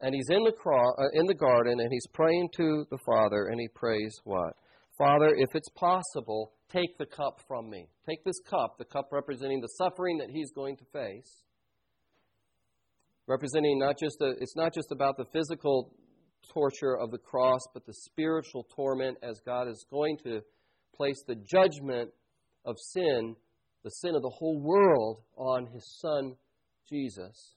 And 0.01 0.13
he's 0.13 0.29
in 0.29 0.43
the, 0.43 0.51
cro- 0.51 0.93
uh, 0.99 1.09
in 1.13 1.25
the 1.25 1.33
garden 1.33 1.79
and 1.79 1.91
he's 1.91 2.07
praying 2.13 2.49
to 2.57 2.85
the 2.91 2.99
Father, 3.05 3.47
and 3.47 3.59
he 3.59 3.67
prays 3.73 4.15
what? 4.23 4.53
Father, 4.97 5.33
if 5.35 5.55
it's 5.55 5.69
possible, 5.69 6.53
take 6.71 6.97
the 6.97 7.05
cup 7.05 7.39
from 7.47 7.69
me. 7.69 7.87
Take 8.07 8.23
this 8.23 8.39
cup, 8.49 8.77
the 8.77 8.85
cup 8.85 9.09
representing 9.11 9.61
the 9.61 9.69
suffering 9.77 10.17
that 10.17 10.29
he's 10.31 10.51
going 10.51 10.77
to 10.77 10.85
face, 10.85 11.43
representing 13.27 13.79
not 13.79 13.95
just 13.99 14.17
the, 14.19 14.35
it's 14.39 14.55
not 14.55 14.73
just 14.73 14.91
about 14.91 15.17
the 15.17 15.25
physical 15.33 15.93
torture 16.53 16.97
of 16.97 17.11
the 17.11 17.17
cross, 17.17 17.61
but 17.73 17.85
the 17.85 17.93
spiritual 17.93 18.65
torment 18.75 19.17
as 19.21 19.39
God 19.45 19.67
is 19.67 19.85
going 19.89 20.17
to 20.23 20.41
place 20.95 21.21
the 21.27 21.35
judgment 21.35 22.09
of 22.65 22.75
sin, 22.93 23.35
the 23.83 23.91
sin 23.91 24.15
of 24.15 24.21
the 24.21 24.33
whole 24.35 24.59
world, 24.59 25.21
on 25.35 25.67
his 25.67 25.99
son 26.01 26.35
Jesus. 26.89 27.56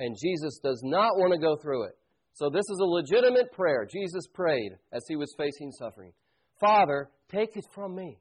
And 0.00 0.16
Jesus 0.20 0.58
does 0.62 0.80
not 0.84 1.16
want 1.16 1.32
to 1.32 1.38
go 1.38 1.56
through 1.56 1.84
it. 1.84 1.92
So, 2.34 2.48
this 2.48 2.64
is 2.70 2.78
a 2.80 2.84
legitimate 2.84 3.52
prayer. 3.52 3.86
Jesus 3.90 4.26
prayed 4.32 4.72
as 4.92 5.02
he 5.06 5.16
was 5.16 5.34
facing 5.36 5.70
suffering. 5.72 6.12
Father, 6.60 7.10
take 7.30 7.56
it 7.56 7.64
from 7.74 7.94
me. 7.94 8.18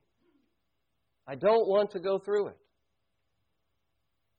I 1.27 1.35
don't 1.35 1.67
want 1.67 1.91
to 1.91 1.99
go 1.99 2.19
through 2.19 2.47
it. 2.47 2.57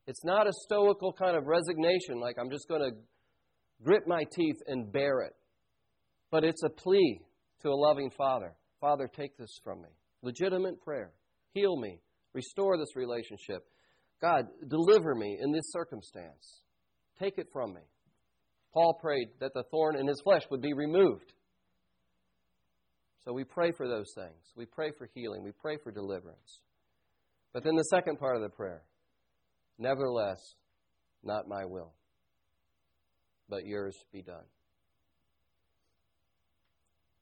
It's 0.07 0.25
not 0.25 0.47
a 0.47 0.53
stoical 0.65 1.13
kind 1.13 1.37
of 1.37 1.47
resignation, 1.47 2.21
like 2.21 2.37
I'm 2.39 2.51
just 2.51 2.69
going 2.69 2.83
to 2.83 2.97
grit 3.83 4.03
my 4.07 4.25
teeth 4.25 4.57
and 4.67 4.93
bear 4.93 5.21
it. 5.21 5.33
But 6.31 6.45
it's 6.45 6.63
a 6.65 6.69
plea 6.69 7.21
to 7.63 7.69
a 7.69 7.75
loving 7.75 8.11
Father 8.11 8.55
Father, 8.83 9.09
take 9.09 9.37
this 9.39 9.61
from 9.63 9.81
me. 9.81 9.89
Legitimate 10.23 10.83
prayer. 10.83 11.13
Heal 11.55 11.77
me. 11.77 12.01
Restore 12.35 12.77
this 12.77 12.97
relationship. 12.97 13.65
God, 14.21 14.47
deliver 14.69 15.15
me 15.15 15.39
in 15.41 15.53
this 15.53 15.71
circumstance. 15.71 16.63
Take 17.19 17.39
it 17.39 17.49
from 17.53 17.75
me. 17.75 17.81
Paul 18.73 18.99
prayed 19.01 19.29
that 19.41 19.53
the 19.55 19.65
thorn 19.71 19.99
in 19.99 20.07
his 20.07 20.21
flesh 20.23 20.43
would 20.51 20.63
be 20.63 20.73
removed. 20.73 21.33
So 23.25 23.33
we 23.33 23.45
pray 23.45 23.71
for 23.71 23.87
those 23.87 24.13
things. 24.15 24.53
We 24.57 24.67
pray 24.67 24.91
for 24.97 25.09
healing. 25.15 25.45
We 25.45 25.53
pray 25.53 25.77
for 25.83 25.93
deliverance. 25.93 26.61
But 27.53 27.65
then 27.65 27.77
the 27.77 27.85
second 27.85 28.19
part 28.19 28.37
of 28.37 28.43
the 28.43 28.49
prayer 28.49 28.83
Nevertheless, 29.79 30.39
not 31.25 31.49
my 31.49 31.65
will, 31.65 31.93
but 33.49 33.67
yours 33.67 33.97
be 34.13 34.23
done. 34.23 34.45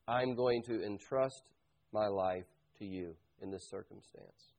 I'm 0.07 0.35
going 0.35 0.63
to 0.65 0.83
entrust 0.85 1.43
my 1.93 2.07
life 2.07 2.47
to 2.79 2.85
you 2.85 3.15
in 3.41 3.51
this 3.51 3.69
circumstance. 3.71 4.53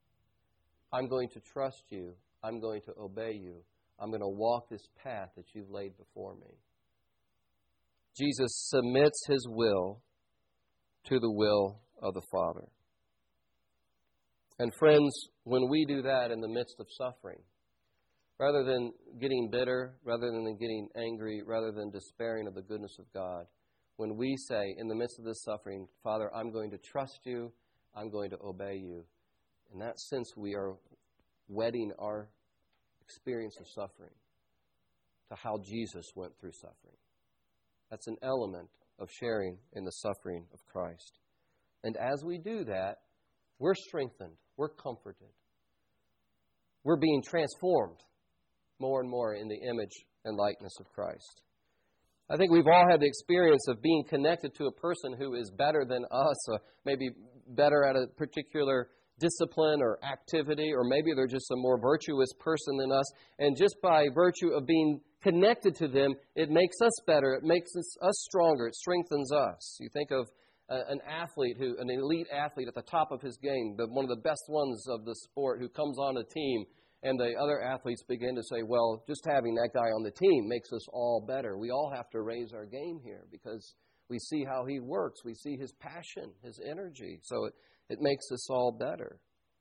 I'm 0.94 1.08
going 1.08 1.30
to 1.30 1.40
trust 1.40 1.84
you. 1.90 2.14
I'm 2.44 2.60
going 2.60 2.82
to 2.84 2.94
obey 3.00 3.34
you. 3.34 3.58
I'm 4.00 4.10
going 4.10 4.22
to 4.22 4.28
walk 4.28 4.70
this 4.70 4.88
path 5.04 5.30
that 5.36 5.46
you've 5.54 5.70
laid 5.70 5.98
before 5.98 6.36
me. 6.36 6.58
Jesus 8.18 8.68
submits 8.70 9.26
his 9.28 9.48
will 9.50 10.02
to 11.06 11.20
the 11.20 11.32
will 11.32 11.80
of 12.02 12.14
the 12.14 12.22
Father. 12.32 12.68
And 14.60 14.74
friends, 14.76 15.12
when 15.44 15.70
we 15.70 15.86
do 15.86 16.02
that 16.04 16.32
in 16.32 16.42
the 16.42 16.48
midst 16.48 16.76
of 16.80 16.88
suffering, 16.98 17.40
rather 18.38 18.64
than 18.64 18.92
getting 19.20 19.50
bitter, 19.52 19.96
rather 20.04 20.32
than 20.32 20.58
getting 20.60 20.88
angry, 20.98 21.42
rather 21.46 21.72
than 21.72 21.90
despairing 21.90 22.48
of 22.48 22.56
the 22.56 22.62
goodness 22.62 22.98
of 23.00 23.06
God, 23.14 23.46
when 23.98 24.18
we 24.18 24.36
say 24.36 24.76
in 24.78 24.88
the 24.88 24.96
midst 24.96 25.20
of 25.20 25.26
this 25.26 25.44
suffering, 25.44 25.88
Father, 26.04 26.34
I'm 26.36 26.52
going 26.52 26.72
to 26.72 26.78
trust 26.78 27.20
you, 27.24 27.52
I'm 27.96 28.10
going 28.10 28.30
to 28.32 28.38
obey 28.44 28.76
you, 28.76 29.06
in 29.74 29.80
that 29.80 30.00
sense, 30.00 30.34
we 30.36 30.54
are 30.54 30.76
wedding 31.48 31.92
our 31.98 32.30
experience 33.12 33.58
of 33.60 33.68
suffering 33.68 34.14
to 35.30 35.36
how 35.36 35.58
Jesus 35.64 36.06
went 36.16 36.34
through 36.40 36.54
suffering. 36.54 36.98
That's 37.90 38.08
an 38.08 38.18
element 38.24 38.70
of 39.00 39.10
sharing 39.20 39.58
in 39.74 39.84
the 39.84 39.92
suffering 39.92 40.46
of 40.54 40.60
Christ. 40.72 41.20
And 41.84 41.98
as 41.98 42.24
we 42.26 42.38
do 42.38 42.64
that, 42.66 42.98
we're 43.60 43.76
strengthened, 43.76 44.38
we're 44.58 44.70
comforted, 44.70 45.34
we're 46.84 47.00
being 47.00 47.22
transformed 47.24 48.00
more 48.80 49.02
and 49.02 49.10
more 49.10 49.36
in 49.36 49.48
the 49.48 49.60
image 49.70 50.06
and 50.26 50.38
likeness 50.38 50.74
of 50.80 50.92
Christ. 50.94 51.44
I 52.30 52.38
think 52.38 52.52
we've 52.52 52.68
all 52.68 52.88
had 52.90 53.02
the 53.02 53.08
experience 53.08 53.68
of 53.68 53.82
being 53.82 54.06
connected 54.10 54.56
to 54.56 54.66
a 54.66 54.72
person 54.72 55.16
who 55.18 55.36
is 55.36 55.52
better 55.58 55.86
than 55.88 56.06
us, 56.12 56.60
maybe 56.86 57.10
better 57.48 57.84
at 57.84 57.96
a 57.96 58.08
particular 58.16 58.88
discipline 59.20 59.82
or 59.82 60.00
activity, 60.04 60.72
or 60.74 60.84
maybe 60.84 61.12
they're 61.16 61.28
just 61.28 61.52
a 61.52 61.56
more 61.56 61.80
virtuous 61.80 62.30
person 62.40 62.78
than 62.78 62.92
us. 62.92 63.06
And 63.40 63.56
just 63.56 63.76
by 63.82 64.08
virtue 64.14 64.50
of 64.50 64.66
being 64.66 65.02
connected 65.22 65.76
to 65.76 65.88
them, 65.88 66.16
it 66.36 66.50
makes 66.50 66.78
us 66.84 66.94
better. 67.06 67.34
It 67.34 67.44
makes 67.44 67.70
us, 67.76 67.98
us 68.02 68.26
stronger. 68.28 68.68
It 68.68 68.76
strengthens 68.76 69.32
us. 69.32 69.78
You 69.80 69.90
think 69.94 70.12
of 70.12 70.28
an 70.70 71.02
athlete 71.08 71.58
who, 71.60 71.76
an 71.80 71.90
elite 71.90 72.28
athlete 72.34 72.68
at 72.68 72.76
the 72.76 72.82
top 72.82 73.12
of 73.12 73.22
his 73.22 73.38
game, 73.38 73.76
the, 73.78 73.88
one 73.88 74.06
of 74.06 74.10
the 74.10 74.22
best 74.24 74.44
ones 74.48 74.86
of 74.88 75.06
the 75.06 75.16
sport, 75.16 75.60
who 75.60 75.68
comes 75.68 76.00
on 76.00 76.18
a 76.18 76.24
team, 76.24 76.66
and 77.04 77.20
the 77.20 77.34
other 77.42 77.62
athletes 77.62 78.04
begin 78.08 78.36
to 78.36 78.44
say, 78.44 78.64
well, 78.64 79.04
just 79.08 79.28
having 79.28 79.56
that 79.56 79.72
guy 79.74 79.90
on 79.90 80.04
the 80.04 80.12
team 80.12 80.48
makes 80.48 80.72
us 80.72 80.88
all 80.94 81.26
better. 81.28 81.58
We 81.58 81.72
all 81.72 81.92
have 81.94 82.10
to 82.12 82.22
raise 82.22 82.54
our 82.54 82.66
game 82.66 83.02
here 83.04 83.26
because 83.32 83.76
we 84.10 84.20
see 84.20 84.46
how 84.46 84.66
he 84.66 84.80
works. 84.80 85.26
We 85.26 85.34
see 85.34 85.58
his 85.58 85.74
passion, 85.74 86.32
his 86.44 86.60
energy. 86.70 87.20
So 87.24 87.46
it, 87.46 87.54
it 87.90 88.00
makes 88.02 88.26
us 88.32 88.50
all 88.50 88.78
better. 88.78 89.20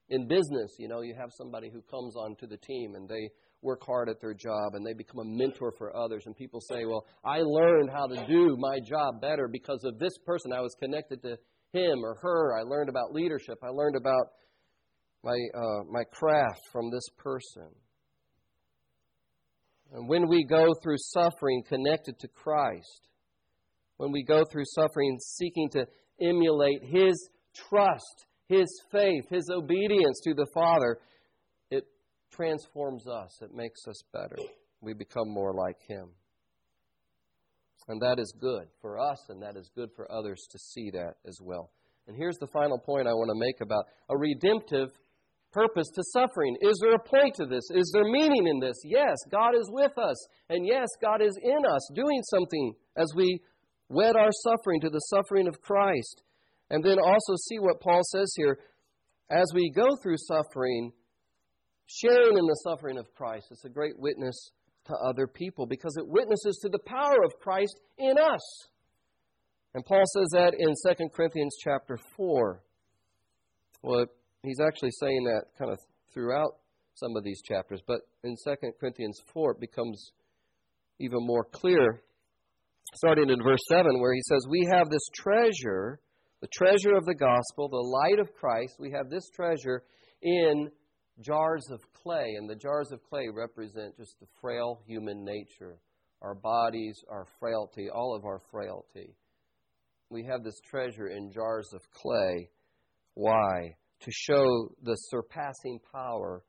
In 0.09 0.27
business, 0.27 0.75
you 0.79 0.89
know, 0.89 1.03
you 1.03 1.15
have 1.19 1.31
somebody 1.37 1.71
who 1.73 1.83
comes 1.83 2.17
onto 2.17 2.47
the 2.47 2.57
team 2.57 2.95
and 2.95 3.09
they 3.09 3.29
work 3.63 3.83
hard 3.87 4.09
at 4.09 4.21
their 4.21 4.35
job 4.35 4.75
and 4.75 4.85
they 4.85 4.95
become 4.95 5.21
a 5.21 5.25
mentor 5.25 5.73
for 5.77 5.97
others. 5.97 6.25
And 6.27 6.35
people 6.35 6.61
say, 6.61 6.85
Well, 6.85 7.07
I 7.25 7.43
learned 7.43 7.91
how 7.91 8.07
to 8.07 8.27
do 8.27 8.57
my 8.59 8.79
job 8.81 9.21
better 9.21 9.49
because 9.49 9.85
of 9.85 9.99
this 9.99 10.17
person. 10.27 10.53
I 10.53 10.61
was 10.61 10.75
connected 10.81 11.23
to 11.23 11.37
him 11.73 12.05
or 12.05 12.17
her. 12.21 12.59
I 12.59 12.63
learned 12.63 12.89
about 12.89 13.13
leadership. 13.13 13.59
I 13.63 13.69
learned 13.69 13.97
about 13.97 14.27
my, 15.23 15.37
uh, 15.55 15.85
my 15.91 16.03
craft 16.11 16.61
from 16.73 16.91
this 16.91 17.07
person. 17.19 17.69
And 19.93 20.09
when 20.09 20.29
we 20.29 20.45
go 20.45 20.69
through 20.83 20.99
suffering 20.99 21.63
connected 21.69 22.19
to 22.21 22.29
Christ, 22.29 23.09
when 23.97 24.13
we 24.13 24.25
go 24.25 24.45
through 24.45 24.65
suffering 24.67 25.19
seeking 25.21 25.69
to 25.71 25.87
emulate 26.21 26.83
His 26.85 27.29
trust, 27.55 28.27
His 28.49 28.69
faith, 28.91 29.25
His 29.31 29.49
obedience 29.53 30.21
to 30.25 30.35
the 30.35 30.47
Father, 30.55 30.99
it 31.71 31.85
transforms 32.33 33.07
us, 33.07 33.43
it 33.43 33.55
makes 33.55 33.87
us 33.89 34.03
better. 34.13 34.37
We 34.81 34.95
become 34.95 35.29
more 35.29 35.55
like 35.55 35.77
Him. 35.89 36.09
And 37.89 38.01
that 38.03 38.19
is 38.19 38.33
good 38.41 38.69
for 38.81 38.99
us, 38.99 39.19
and 39.31 39.43
that 39.43 39.57
is 39.57 39.71
good 39.75 39.91
for 39.97 40.11
others 40.13 40.47
to 40.51 40.59
see 40.59 40.91
that 40.93 41.15
as 41.27 41.39
well. 41.43 41.71
And 42.07 42.17
here's 42.17 42.39
the 42.39 42.47
final 42.47 42.79
point 42.79 43.09
I 43.09 43.13
want 43.13 43.31
to 43.31 43.39
make 43.39 43.61
about 43.61 43.85
a 44.09 44.17
redemptive 44.17 44.91
purpose 45.53 45.89
to 45.95 46.03
suffering. 46.13 46.57
Is 46.61 46.79
there 46.81 46.95
a 46.95 46.99
point 46.99 47.35
to 47.37 47.47
this? 47.47 47.65
Is 47.75 47.91
there 47.93 48.05
meaning 48.05 48.47
in 48.47 48.61
this? 48.61 48.77
Yes, 48.85 49.17
God 49.31 49.55
is 49.55 49.69
with 49.73 49.97
us. 49.99 50.17
And 50.49 50.67
yes, 50.67 50.87
God 51.03 51.23
is 51.23 51.37
in 51.43 51.65
us 51.67 51.91
doing 51.95 52.23
something 52.31 52.75
as 52.97 53.09
we 53.17 53.41
wed 53.89 54.17
our 54.17 54.31
suffering 54.45 54.81
to 54.83 54.91
the 54.91 55.01
suffering 55.11 55.49
of 55.49 55.61
Christ. 55.61 56.23
And 56.71 56.85
then 56.85 56.99
also 56.99 57.35
see 57.49 57.59
what 57.59 57.81
Paul 57.81 58.01
says 58.03 58.33
here. 58.37 58.59
As 59.31 59.47
we 59.55 59.73
go 59.75 59.89
through 60.03 60.17
suffering, 60.19 60.93
sharing 61.87 62.39
in 62.39 62.47
the 62.47 62.61
suffering 62.65 62.99
of 62.99 63.13
Christ, 63.15 63.47
it's 63.51 63.65
a 63.65 63.69
great 63.69 63.99
witness 63.99 64.51
to 64.87 64.95
other 64.95 65.27
people 65.27 65.67
because 65.67 65.97
it 65.97 66.07
witnesses 66.07 66.59
to 66.63 66.69
the 66.69 66.79
power 66.87 67.23
of 67.25 67.39
Christ 67.41 67.79
in 67.99 68.17
us. 68.19 68.69
And 69.75 69.85
Paul 69.85 70.03
says 70.15 70.29
that 70.33 70.55
in 70.59 70.75
2 70.97 71.09
Corinthians 71.15 71.57
chapter 71.63 71.99
4. 72.17 72.63
Well, 73.83 74.07
he's 74.43 74.61
actually 74.61 74.91
saying 75.01 75.25
that 75.25 75.45
kind 75.59 75.71
of 75.71 75.79
throughout 76.13 76.57
some 76.95 77.17
of 77.17 77.25
these 77.25 77.41
chapters, 77.43 77.81
but 77.87 78.01
in 78.25 78.37
2 78.45 78.55
Corinthians 78.79 79.21
4 79.33 79.53
it 79.53 79.61
becomes 79.61 80.13
even 80.99 81.19
more 81.21 81.45
clear, 81.45 82.03
starting 82.95 83.31
in 83.31 83.43
verse 83.43 83.61
7, 83.69 84.01
where 84.01 84.13
he 84.13 84.21
says, 84.29 84.45
We 84.51 84.69
have 84.73 84.91
this 84.91 85.07
treasure, 85.15 86.01
the 86.41 86.49
treasure 86.53 86.97
of 86.97 87.05
the 87.05 87.15
gospel, 87.15 87.69
the 87.69 87.77
light 87.77 88.19
of 88.19 88.35
Christ. 88.35 88.77
We 88.79 88.93
have 88.93 89.11
this 89.11 89.29
treasure 89.35 89.83
in 90.23 90.71
jars 91.21 91.67
of 91.71 91.81
clay, 91.93 92.35
and 92.39 92.49
the 92.49 92.57
jars 92.57 92.93
of 92.93 93.03
clay 93.03 93.29
represent 93.33 93.97
just 93.97 94.19
the 94.21 94.27
frail 94.41 94.81
human 94.87 95.25
nature, 95.25 95.79
our 96.23 96.35
bodies, 96.35 96.99
our 97.11 97.27
frailty, 97.39 97.89
all 97.91 98.17
of 98.17 98.25
our 98.25 98.41
frailty. 98.51 99.15
We 100.09 100.25
have 100.31 100.43
this 100.43 100.59
treasure 100.69 101.09
in 101.09 101.31
jars 101.31 101.73
of 101.73 101.83
clay. 101.93 102.51
Why? 103.15 103.77
To 104.01 104.11
show 104.11 104.75
the 104.83 104.95
surpassing 104.95 105.79
power 105.93 106.43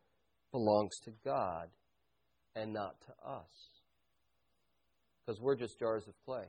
belongs 0.51 0.97
to 1.04 1.12
God 1.23 1.67
and 2.56 2.73
not 2.73 2.95
to 3.01 3.30
us. 3.30 3.51
Because 5.25 5.39
we're 5.41 5.58
just 5.58 5.77
jars 5.77 6.08
of 6.08 6.13
clay. 6.25 6.45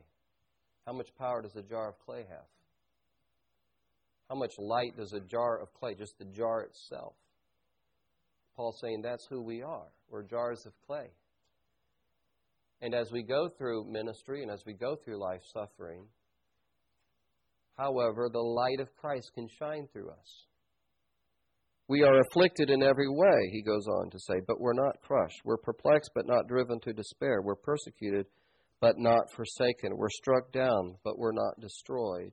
How 0.87 0.93
much 0.93 1.09
power 1.17 1.41
does 1.41 1.55
a 1.55 1.61
jar 1.61 1.89
of 1.89 1.99
clay 1.99 2.25
have? 2.29 2.47
How 4.33 4.39
much 4.39 4.57
light 4.57 4.97
does 4.97 5.13
a 5.13 5.19
jar 5.19 5.59
of 5.61 5.71
clay, 5.75 5.93
just 5.93 6.17
the 6.17 6.25
jar 6.25 6.61
itself? 6.61 7.13
Paul's 8.55 8.79
saying 8.81 9.03
that's 9.03 9.27
who 9.29 9.43
we 9.43 9.61
are. 9.61 9.91
We're 10.09 10.23
jars 10.23 10.65
of 10.65 10.73
clay. 10.87 11.11
And 12.81 12.95
as 12.95 13.11
we 13.11 13.21
go 13.21 13.47
through 13.47 13.91
ministry 13.91 14.41
and 14.41 14.49
as 14.49 14.63
we 14.65 14.73
go 14.73 14.95
through 14.95 15.21
life 15.21 15.41
suffering, 15.53 16.05
however, 17.77 18.27
the 18.33 18.39
light 18.39 18.79
of 18.79 18.95
Christ 18.95 19.29
can 19.35 19.47
shine 19.59 19.87
through 19.93 20.09
us. 20.09 20.47
We 21.87 22.01
are 22.01 22.19
afflicted 22.19 22.71
in 22.71 22.81
every 22.81 23.09
way, 23.09 23.49
he 23.51 23.61
goes 23.61 23.85
on 23.87 24.09
to 24.09 24.19
say, 24.19 24.41
but 24.47 24.59
we're 24.59 24.73
not 24.73 24.99
crushed. 25.03 25.41
We're 25.45 25.57
perplexed, 25.57 26.09
but 26.15 26.25
not 26.25 26.47
driven 26.47 26.79
to 26.79 26.93
despair. 26.93 27.43
We're 27.43 27.53
persecuted, 27.53 28.25
but 28.81 28.97
not 28.97 29.31
forsaken. 29.35 29.95
We're 29.95 30.09
struck 30.09 30.51
down, 30.51 30.95
but 31.03 31.19
we're 31.19 31.33
not 31.33 31.59
destroyed. 31.61 32.31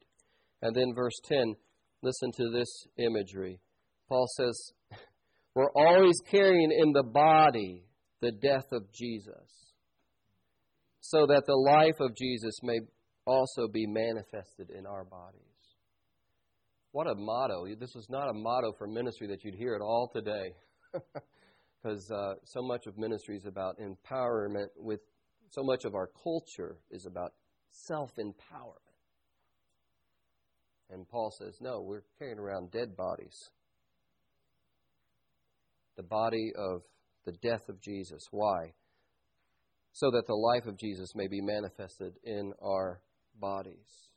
And 0.63 0.75
then 0.75 0.95
verse 0.95 1.21
10, 1.25 1.57
listen 2.03 2.33
to 2.33 2.51
this 2.51 2.87
imagery. 2.99 3.61
Paul 4.09 4.27
says, 4.37 4.73
we're 5.55 5.73
always 5.75 6.17
carrying 6.31 6.73
in 6.73 6.93
the 6.93 7.03
body 7.03 7.85
the 8.21 8.33
death 8.33 8.67
of 8.73 8.93
Jesus, 8.93 9.75
so 11.01 11.27
that 11.27 11.45
the 11.47 11.57
life 11.57 12.01
of 12.01 12.15
Jesus 12.17 12.55
may 12.63 12.79
also 13.27 13.69
be 13.69 13.87
manifested 13.87 14.71
in 14.71 14.87
our 14.87 15.05
bodies. 15.05 15.41
What 16.93 17.07
a 17.07 17.15
motto. 17.15 17.67
This 17.79 17.95
is 17.95 18.07
not 18.11 18.29
a 18.29 18.35
motto 18.35 18.73
for 18.77 18.87
ministry 18.87 19.29
that 19.29 19.45
you'd 19.45 19.55
hear 19.55 19.75
at 19.75 19.81
all 19.81 20.11
today. 20.13 20.55
Because 21.83 22.11
uh, 22.11 22.35
so 22.45 22.61
much 22.61 22.87
of 22.87 22.99
ministry 22.99 23.37
is 23.37 23.47
about 23.47 23.77
empowerment, 23.79 24.67
with 24.77 25.01
so 25.49 25.63
much 25.63 25.87
of 25.87 25.95
our 25.95 26.11
culture 26.23 26.77
is 26.91 27.07
about 27.07 27.33
self 27.71 28.11
empowerment. 28.17 28.89
And 30.92 31.09
Paul 31.09 31.33
says, 31.38 31.57
no, 31.61 31.81
we're 31.81 32.03
carrying 32.18 32.38
around 32.38 32.70
dead 32.70 32.96
bodies 32.96 33.50
the 36.00 36.07
body 36.07 36.50
of 36.57 36.81
the 37.26 37.33
death 37.42 37.68
of 37.68 37.79
Jesus. 37.83 38.26
Why? 38.31 38.72
So 39.92 40.11
that 40.12 40.26
the 40.26 40.35
life 40.35 40.66
of 40.66 40.79
Jesus 40.79 41.12
may 41.14 41.29
be 41.29 41.42
manifested 41.42 42.14
in 42.24 42.55
our 42.62 43.03
bodies. 43.38 44.09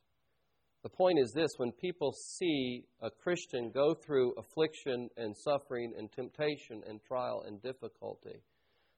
The 0.83 0.89
point 0.89 1.19
is 1.19 1.33
this 1.33 1.51
when 1.57 1.73
people 1.73 2.13
see 2.13 2.86
a 3.01 3.09
Christian 3.09 3.69
go 3.73 3.95
through 3.95 4.33
affliction 4.38 5.09
and 5.17 5.36
suffering 5.36 5.93
and 5.97 6.09
temptation 6.09 6.83
and 6.88 7.01
trial 7.03 7.43
and 7.45 7.62
difficulty, 7.62 8.41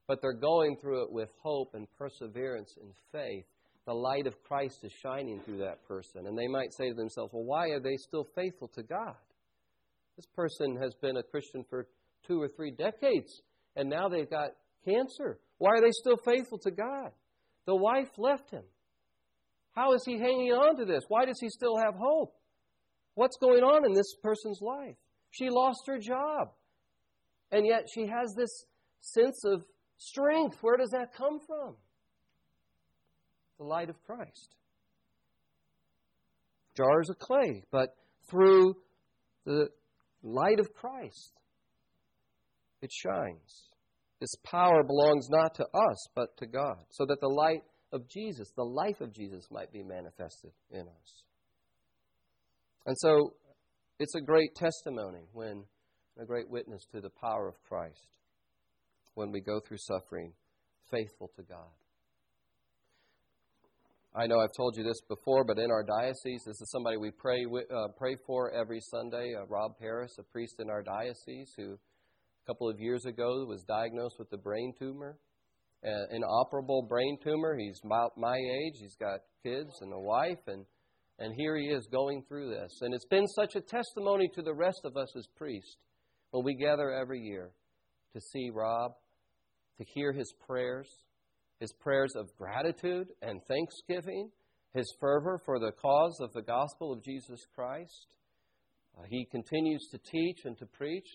but 0.08 0.20
they're 0.22 0.34
going 0.34 0.78
through 0.80 1.06
it 1.06 1.12
with 1.12 1.30
hope 1.42 1.72
and 1.74 1.88
perseverance 1.98 2.76
and 2.80 2.92
faith, 3.12 3.46
the 3.86 3.94
light 3.94 4.26
of 4.26 4.42
Christ 4.44 4.80
is 4.84 4.92
shining 5.04 5.42
through 5.42 5.60
that 5.60 5.88
person. 5.88 6.26
And 6.28 6.38
they 6.38 6.48
might 6.48 6.74
say 6.74 6.90
to 6.90 6.96
themselves, 6.96 7.32
well, 7.34 7.44
why 7.44 7.70
are 7.70 7.80
they 7.80 7.96
still 7.98 8.28
faithful 8.36 8.68
to 8.76 8.84
God? 8.84 9.16
This 10.16 10.26
person 10.36 10.78
has 10.82 10.94
been 11.02 11.18
a 11.18 11.24
Christian 11.24 11.64
for 11.70 11.88
two 12.26 12.42
or 12.42 12.48
three 12.48 12.72
decades, 12.72 13.42
and 13.76 13.90
now 13.90 14.08
they've 14.08 14.30
got 14.30 14.52
cancer. 14.86 15.40
Why 15.58 15.72
are 15.72 15.82
they 15.82 15.92
still 15.92 16.18
faithful 16.26 16.58
to 16.60 16.72
God? 16.72 17.12
The 17.66 17.76
wife 17.76 18.10
left 18.18 18.50
him. 18.52 18.64
How 19.76 19.94
is 19.94 20.04
he 20.06 20.18
hanging 20.18 20.52
on 20.52 20.78
to 20.78 20.86
this? 20.86 21.04
Why 21.10 21.26
does 21.26 21.40
he 21.42 21.50
still 21.50 21.78
have 21.78 21.96
hope? 21.96 22.34
What's 23.16 23.38
going 23.38 23.62
on 23.62 23.86
in 23.86 23.94
this 23.94 24.16
person's 24.24 24.60
life? 24.62 24.96
She 25.32 25.50
lost 25.50 25.82
her 25.88 26.00
job, 26.00 26.52
and 27.52 27.66
yet 27.68 27.86
she 27.94 28.08
has 28.08 28.34
this 28.38 28.66
sense 29.02 29.44
of 29.46 29.64
strength. 29.98 30.58
Where 30.62 30.78
does 30.78 30.92
that 30.92 31.14
come 31.14 31.40
from? 31.46 31.76
The 33.58 33.66
light 33.66 33.90
of 33.90 34.02
Christ. 34.06 34.56
Jars 36.76 37.10
of 37.10 37.20
clay, 37.20 37.64
but 37.72 37.96
through 38.30 38.76
the 39.46 39.70
light 40.24 40.60
of 40.60 40.74
Christ, 40.74 41.34
it 42.82 42.92
shines. 42.92 43.70
This 44.20 44.36
power 44.44 44.84
belongs 44.84 45.30
not 45.30 45.56
to 45.56 45.64
us, 45.64 46.08
but 46.16 46.36
to 46.38 46.48
God, 46.48 46.80
so 46.90 47.06
that 47.06 47.22
the 47.22 47.28
light 47.28 47.62
of 47.92 48.10
Jesus, 48.10 48.52
the 48.56 48.64
life 48.64 49.00
of 49.00 49.14
Jesus, 49.14 49.46
might 49.52 49.72
be 49.72 49.84
manifested 49.84 50.52
in 50.72 50.82
us. 50.82 51.24
And 52.86 52.96
so 53.00 53.34
it's 54.00 54.16
a 54.16 54.22
great 54.22 54.54
testimony 54.56 55.24
when 55.34 55.64
a 56.20 56.26
great 56.26 56.50
witness 56.50 56.86
to 56.92 57.02
the 57.02 57.10
power 57.10 57.48
of 57.48 57.62
Christ 57.68 58.18
when 59.16 59.32
we 59.32 59.42
go 59.42 59.60
through 59.60 59.78
suffering, 59.78 60.34
faithful 60.92 61.32
to 61.36 61.44
God. 61.44 61.72
I 64.18 64.28
know 64.28 64.40
I've 64.40 64.56
told 64.56 64.78
you 64.78 64.84
this 64.84 65.02
before, 65.10 65.44
but 65.44 65.60
in 65.60 65.70
our 65.70 65.84
diocese, 65.84 66.44
this 66.46 66.62
is 66.62 66.72
somebody 66.72 66.96
we 66.96 67.12
pray 67.12 67.44
uh, 67.46 67.88
pray 67.98 68.16
for 68.26 68.50
every 68.54 68.80
Sunday. 68.80 69.34
Uh, 69.38 69.46
Rob 69.48 69.78
Paris, 69.78 70.16
a 70.18 70.24
priest 70.24 70.56
in 70.60 70.70
our 70.70 70.82
diocese, 70.82 71.52
who 71.58 71.74
a 71.74 72.48
couple 72.48 72.70
of 72.70 72.80
years 72.80 73.04
ago 73.06 73.46
was 73.46 73.66
diagnosed 73.68 74.16
with 74.18 74.32
a 74.32 74.38
brain 74.38 74.74
tumor, 74.80 75.18
an 75.84 76.08
inoperable 76.12 76.84
brain 76.88 77.18
tumor. 77.22 77.58
He's 77.58 77.82
about 77.84 78.14
my 78.16 78.38
age. 78.38 78.76
He's 78.80 78.96
got 78.96 79.20
kids 79.44 79.74
and 79.82 79.92
a 79.92 80.00
wife, 80.00 80.48
and 80.48 80.66
and 81.20 81.34
here 81.36 81.58
he 81.58 81.66
is 81.66 81.86
going 81.92 82.24
through 82.30 82.52
this. 82.52 82.72
And 82.84 82.94
it's 82.94 83.08
been 83.08 83.28
such 83.28 83.56
a 83.58 83.62
testimony 83.62 84.30
to 84.36 84.42
the 84.42 84.54
rest 84.54 84.80
of 84.86 84.96
us 84.96 85.14
as 85.18 85.28
priests 85.36 85.76
when 86.32 86.46
we 86.46 86.56
gather 86.56 86.90
every 86.90 87.20
year 87.20 87.52
to 88.14 88.22
see 88.22 88.50
Rob, 88.50 88.94
to 89.78 89.86
hear 89.94 90.14
his 90.14 90.34
prayers, 90.48 90.88
his 91.60 91.74
prayers 91.80 92.14
of 92.16 92.36
gratitude 92.38 93.08
and 93.22 93.42
thanksgiving, 93.48 94.30
his 94.74 94.94
fervor 95.00 95.42
for 95.46 95.60
the 95.60 95.72
cause 95.82 96.20
of 96.20 96.34
the 96.34 96.42
gospel 96.42 96.92
of 96.92 97.04
Jesus 97.04 97.40
Christ. 97.56 98.16
Uh, 98.98 99.04
he 99.10 99.26
continues 99.32 99.88
to 99.92 99.98
teach 99.98 100.40
and 100.46 100.58
to 100.58 100.66
preach 100.66 101.08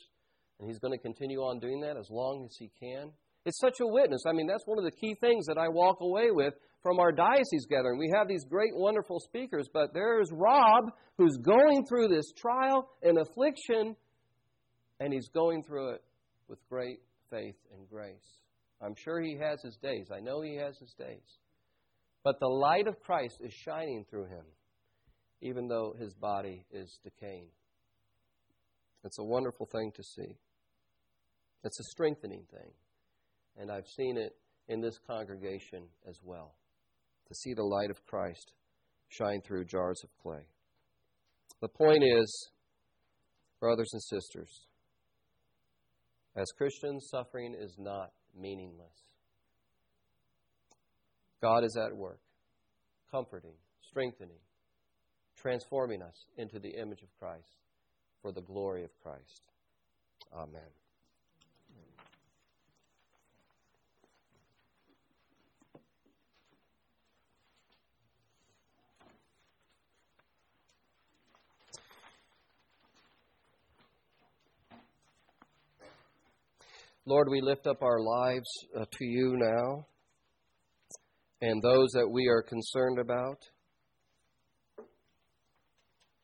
and 0.60 0.68
he's 0.68 0.78
going 0.78 0.92
to 0.92 1.02
continue 1.02 1.40
on 1.40 1.58
doing 1.58 1.80
that 1.80 1.96
as 1.96 2.08
long 2.10 2.44
as 2.44 2.54
he 2.58 2.70
can. 2.78 3.10
It's 3.46 3.58
such 3.58 3.80
a 3.80 3.86
witness. 3.86 4.22
I 4.26 4.32
mean, 4.32 4.46
that's 4.46 4.66
one 4.66 4.78
of 4.78 4.84
the 4.84 4.90
key 4.90 5.16
things 5.20 5.46
that 5.46 5.56
I 5.56 5.68
walk 5.68 5.98
away 6.02 6.30
with 6.30 6.52
from 6.82 6.98
our 6.98 7.10
diocese 7.10 7.66
gathering. 7.68 7.98
We 7.98 8.12
have 8.14 8.28
these 8.28 8.44
great, 8.44 8.72
wonderful 8.74 9.20
speakers, 9.20 9.68
but 9.72 9.94
there's 9.94 10.28
Rob 10.30 10.92
who's 11.16 11.38
going 11.38 11.86
through 11.86 12.08
this 12.08 12.30
trial 12.36 12.90
and 13.02 13.18
affliction, 13.18 13.96
and 15.00 15.12
he's 15.12 15.28
going 15.28 15.64
through 15.64 15.94
it 15.94 16.04
with 16.48 16.58
great 16.68 17.00
faith 17.30 17.56
and 17.72 17.88
grace. 17.88 18.42
I'm 18.82 18.94
sure 18.94 19.20
he 19.20 19.36
has 19.36 19.60
his 19.62 19.76
days. 19.76 20.08
I 20.14 20.20
know 20.20 20.40
he 20.40 20.56
has 20.56 20.78
his 20.78 20.94
days. 20.98 21.38
But 22.22 22.38
the 22.40 22.48
light 22.48 22.86
of 22.86 23.00
Christ 23.00 23.36
is 23.40 23.52
shining 23.52 24.04
through 24.08 24.26
him, 24.26 24.44
even 25.40 25.68
though 25.68 25.94
his 25.98 26.14
body 26.14 26.64
is 26.70 26.98
decaying. 27.02 27.48
It's 29.04 29.18
a 29.18 29.24
wonderful 29.24 29.66
thing 29.66 29.92
to 29.96 30.02
see. 30.02 30.36
It's 31.64 31.80
a 31.80 31.84
strengthening 31.84 32.44
thing. 32.50 32.70
And 33.58 33.70
I've 33.70 33.86
seen 33.86 34.16
it 34.16 34.36
in 34.68 34.80
this 34.80 34.98
congregation 35.06 35.84
as 36.08 36.18
well 36.22 36.54
to 37.28 37.34
see 37.34 37.54
the 37.54 37.64
light 37.64 37.90
of 37.90 38.04
Christ 38.06 38.52
shine 39.08 39.40
through 39.42 39.64
jars 39.64 40.00
of 40.04 40.10
clay. 40.22 40.46
The 41.60 41.68
point 41.68 42.02
is, 42.04 42.50
brothers 43.58 43.90
and 43.92 44.02
sisters, 44.02 44.66
as 46.36 46.46
Christians, 46.56 47.08
suffering 47.10 47.54
is 47.58 47.76
not 47.78 48.12
meaningless. 48.38 48.92
God 51.40 51.64
is 51.64 51.76
at 51.76 51.96
work, 51.96 52.20
comforting, 53.10 53.54
strengthening, 53.88 54.40
transforming 55.36 56.02
us 56.02 56.26
into 56.36 56.58
the 56.58 56.70
image 56.70 57.02
of 57.02 57.08
Christ 57.18 57.56
for 58.20 58.32
the 58.32 58.42
glory 58.42 58.84
of 58.84 58.90
Christ. 59.02 59.42
Amen. 60.34 60.60
Lord, 77.06 77.28
we 77.30 77.40
lift 77.40 77.66
up 77.66 77.82
our 77.82 78.00
lives 78.00 78.48
uh, 78.78 78.84
to 78.84 79.04
you 79.04 79.36
now 79.38 79.86
and 81.40 81.62
those 81.62 81.90
that 81.92 82.08
we 82.08 82.28
are 82.28 82.42
concerned 82.42 82.98
about. 82.98 83.38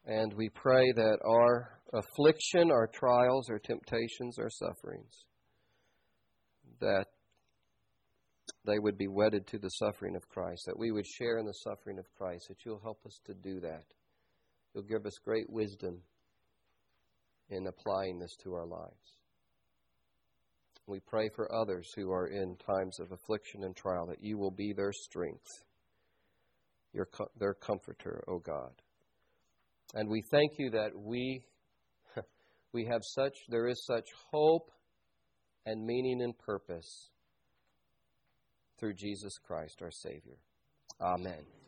And 0.04 0.32
we 0.34 0.50
pray 0.50 0.92
that 0.94 1.18
our 1.26 1.80
affliction, 1.94 2.70
our 2.70 2.88
trials, 2.92 3.48
our 3.48 3.58
temptations, 3.58 4.38
our 4.38 4.50
sufferings, 4.50 5.24
that 6.80 7.06
they 8.66 8.78
would 8.78 8.98
be 8.98 9.08
wedded 9.08 9.46
to 9.48 9.58
the 9.58 9.70
suffering 9.70 10.14
of 10.14 10.28
Christ, 10.28 10.64
that 10.66 10.78
we 10.78 10.92
would 10.92 11.06
share 11.06 11.38
in 11.38 11.46
the 11.46 11.54
suffering 11.54 11.98
of 11.98 12.04
Christ, 12.18 12.46
that 12.48 12.58
you'll 12.64 12.82
help 12.82 12.98
us 13.06 13.18
to 13.24 13.34
do 13.34 13.60
that. 13.60 13.84
You'll 14.74 14.84
give 14.84 15.06
us 15.06 15.18
great 15.24 15.48
wisdom 15.48 16.02
in 17.48 17.66
applying 17.66 18.18
this 18.18 18.36
to 18.44 18.52
our 18.52 18.66
lives. 18.66 19.16
We 20.86 21.00
pray 21.00 21.28
for 21.34 21.52
others 21.52 21.92
who 21.96 22.12
are 22.12 22.28
in 22.28 22.56
times 22.64 23.00
of 23.00 23.10
affliction 23.10 23.64
and 23.64 23.74
trial 23.74 24.06
that 24.06 24.22
you 24.22 24.38
will 24.38 24.52
be 24.52 24.72
their 24.72 24.92
strength, 24.92 25.64
your, 26.92 27.08
their 27.38 27.54
comforter, 27.54 28.22
O 28.28 28.38
God. 28.38 28.70
And 29.94 30.08
we 30.08 30.22
thank 30.30 30.52
you 30.58 30.70
that 30.70 30.90
we, 30.94 31.42
we 32.72 32.86
have 32.86 33.00
such, 33.02 33.34
there 33.48 33.66
is 33.66 33.84
such 33.84 34.06
hope 34.30 34.70
and 35.64 35.84
meaning 35.84 36.22
and 36.22 36.38
purpose 36.38 37.10
through 38.78 38.94
Jesus 38.94 39.38
Christ, 39.38 39.80
our 39.82 39.90
Savior. 39.90 40.38
Amen. 41.00 41.65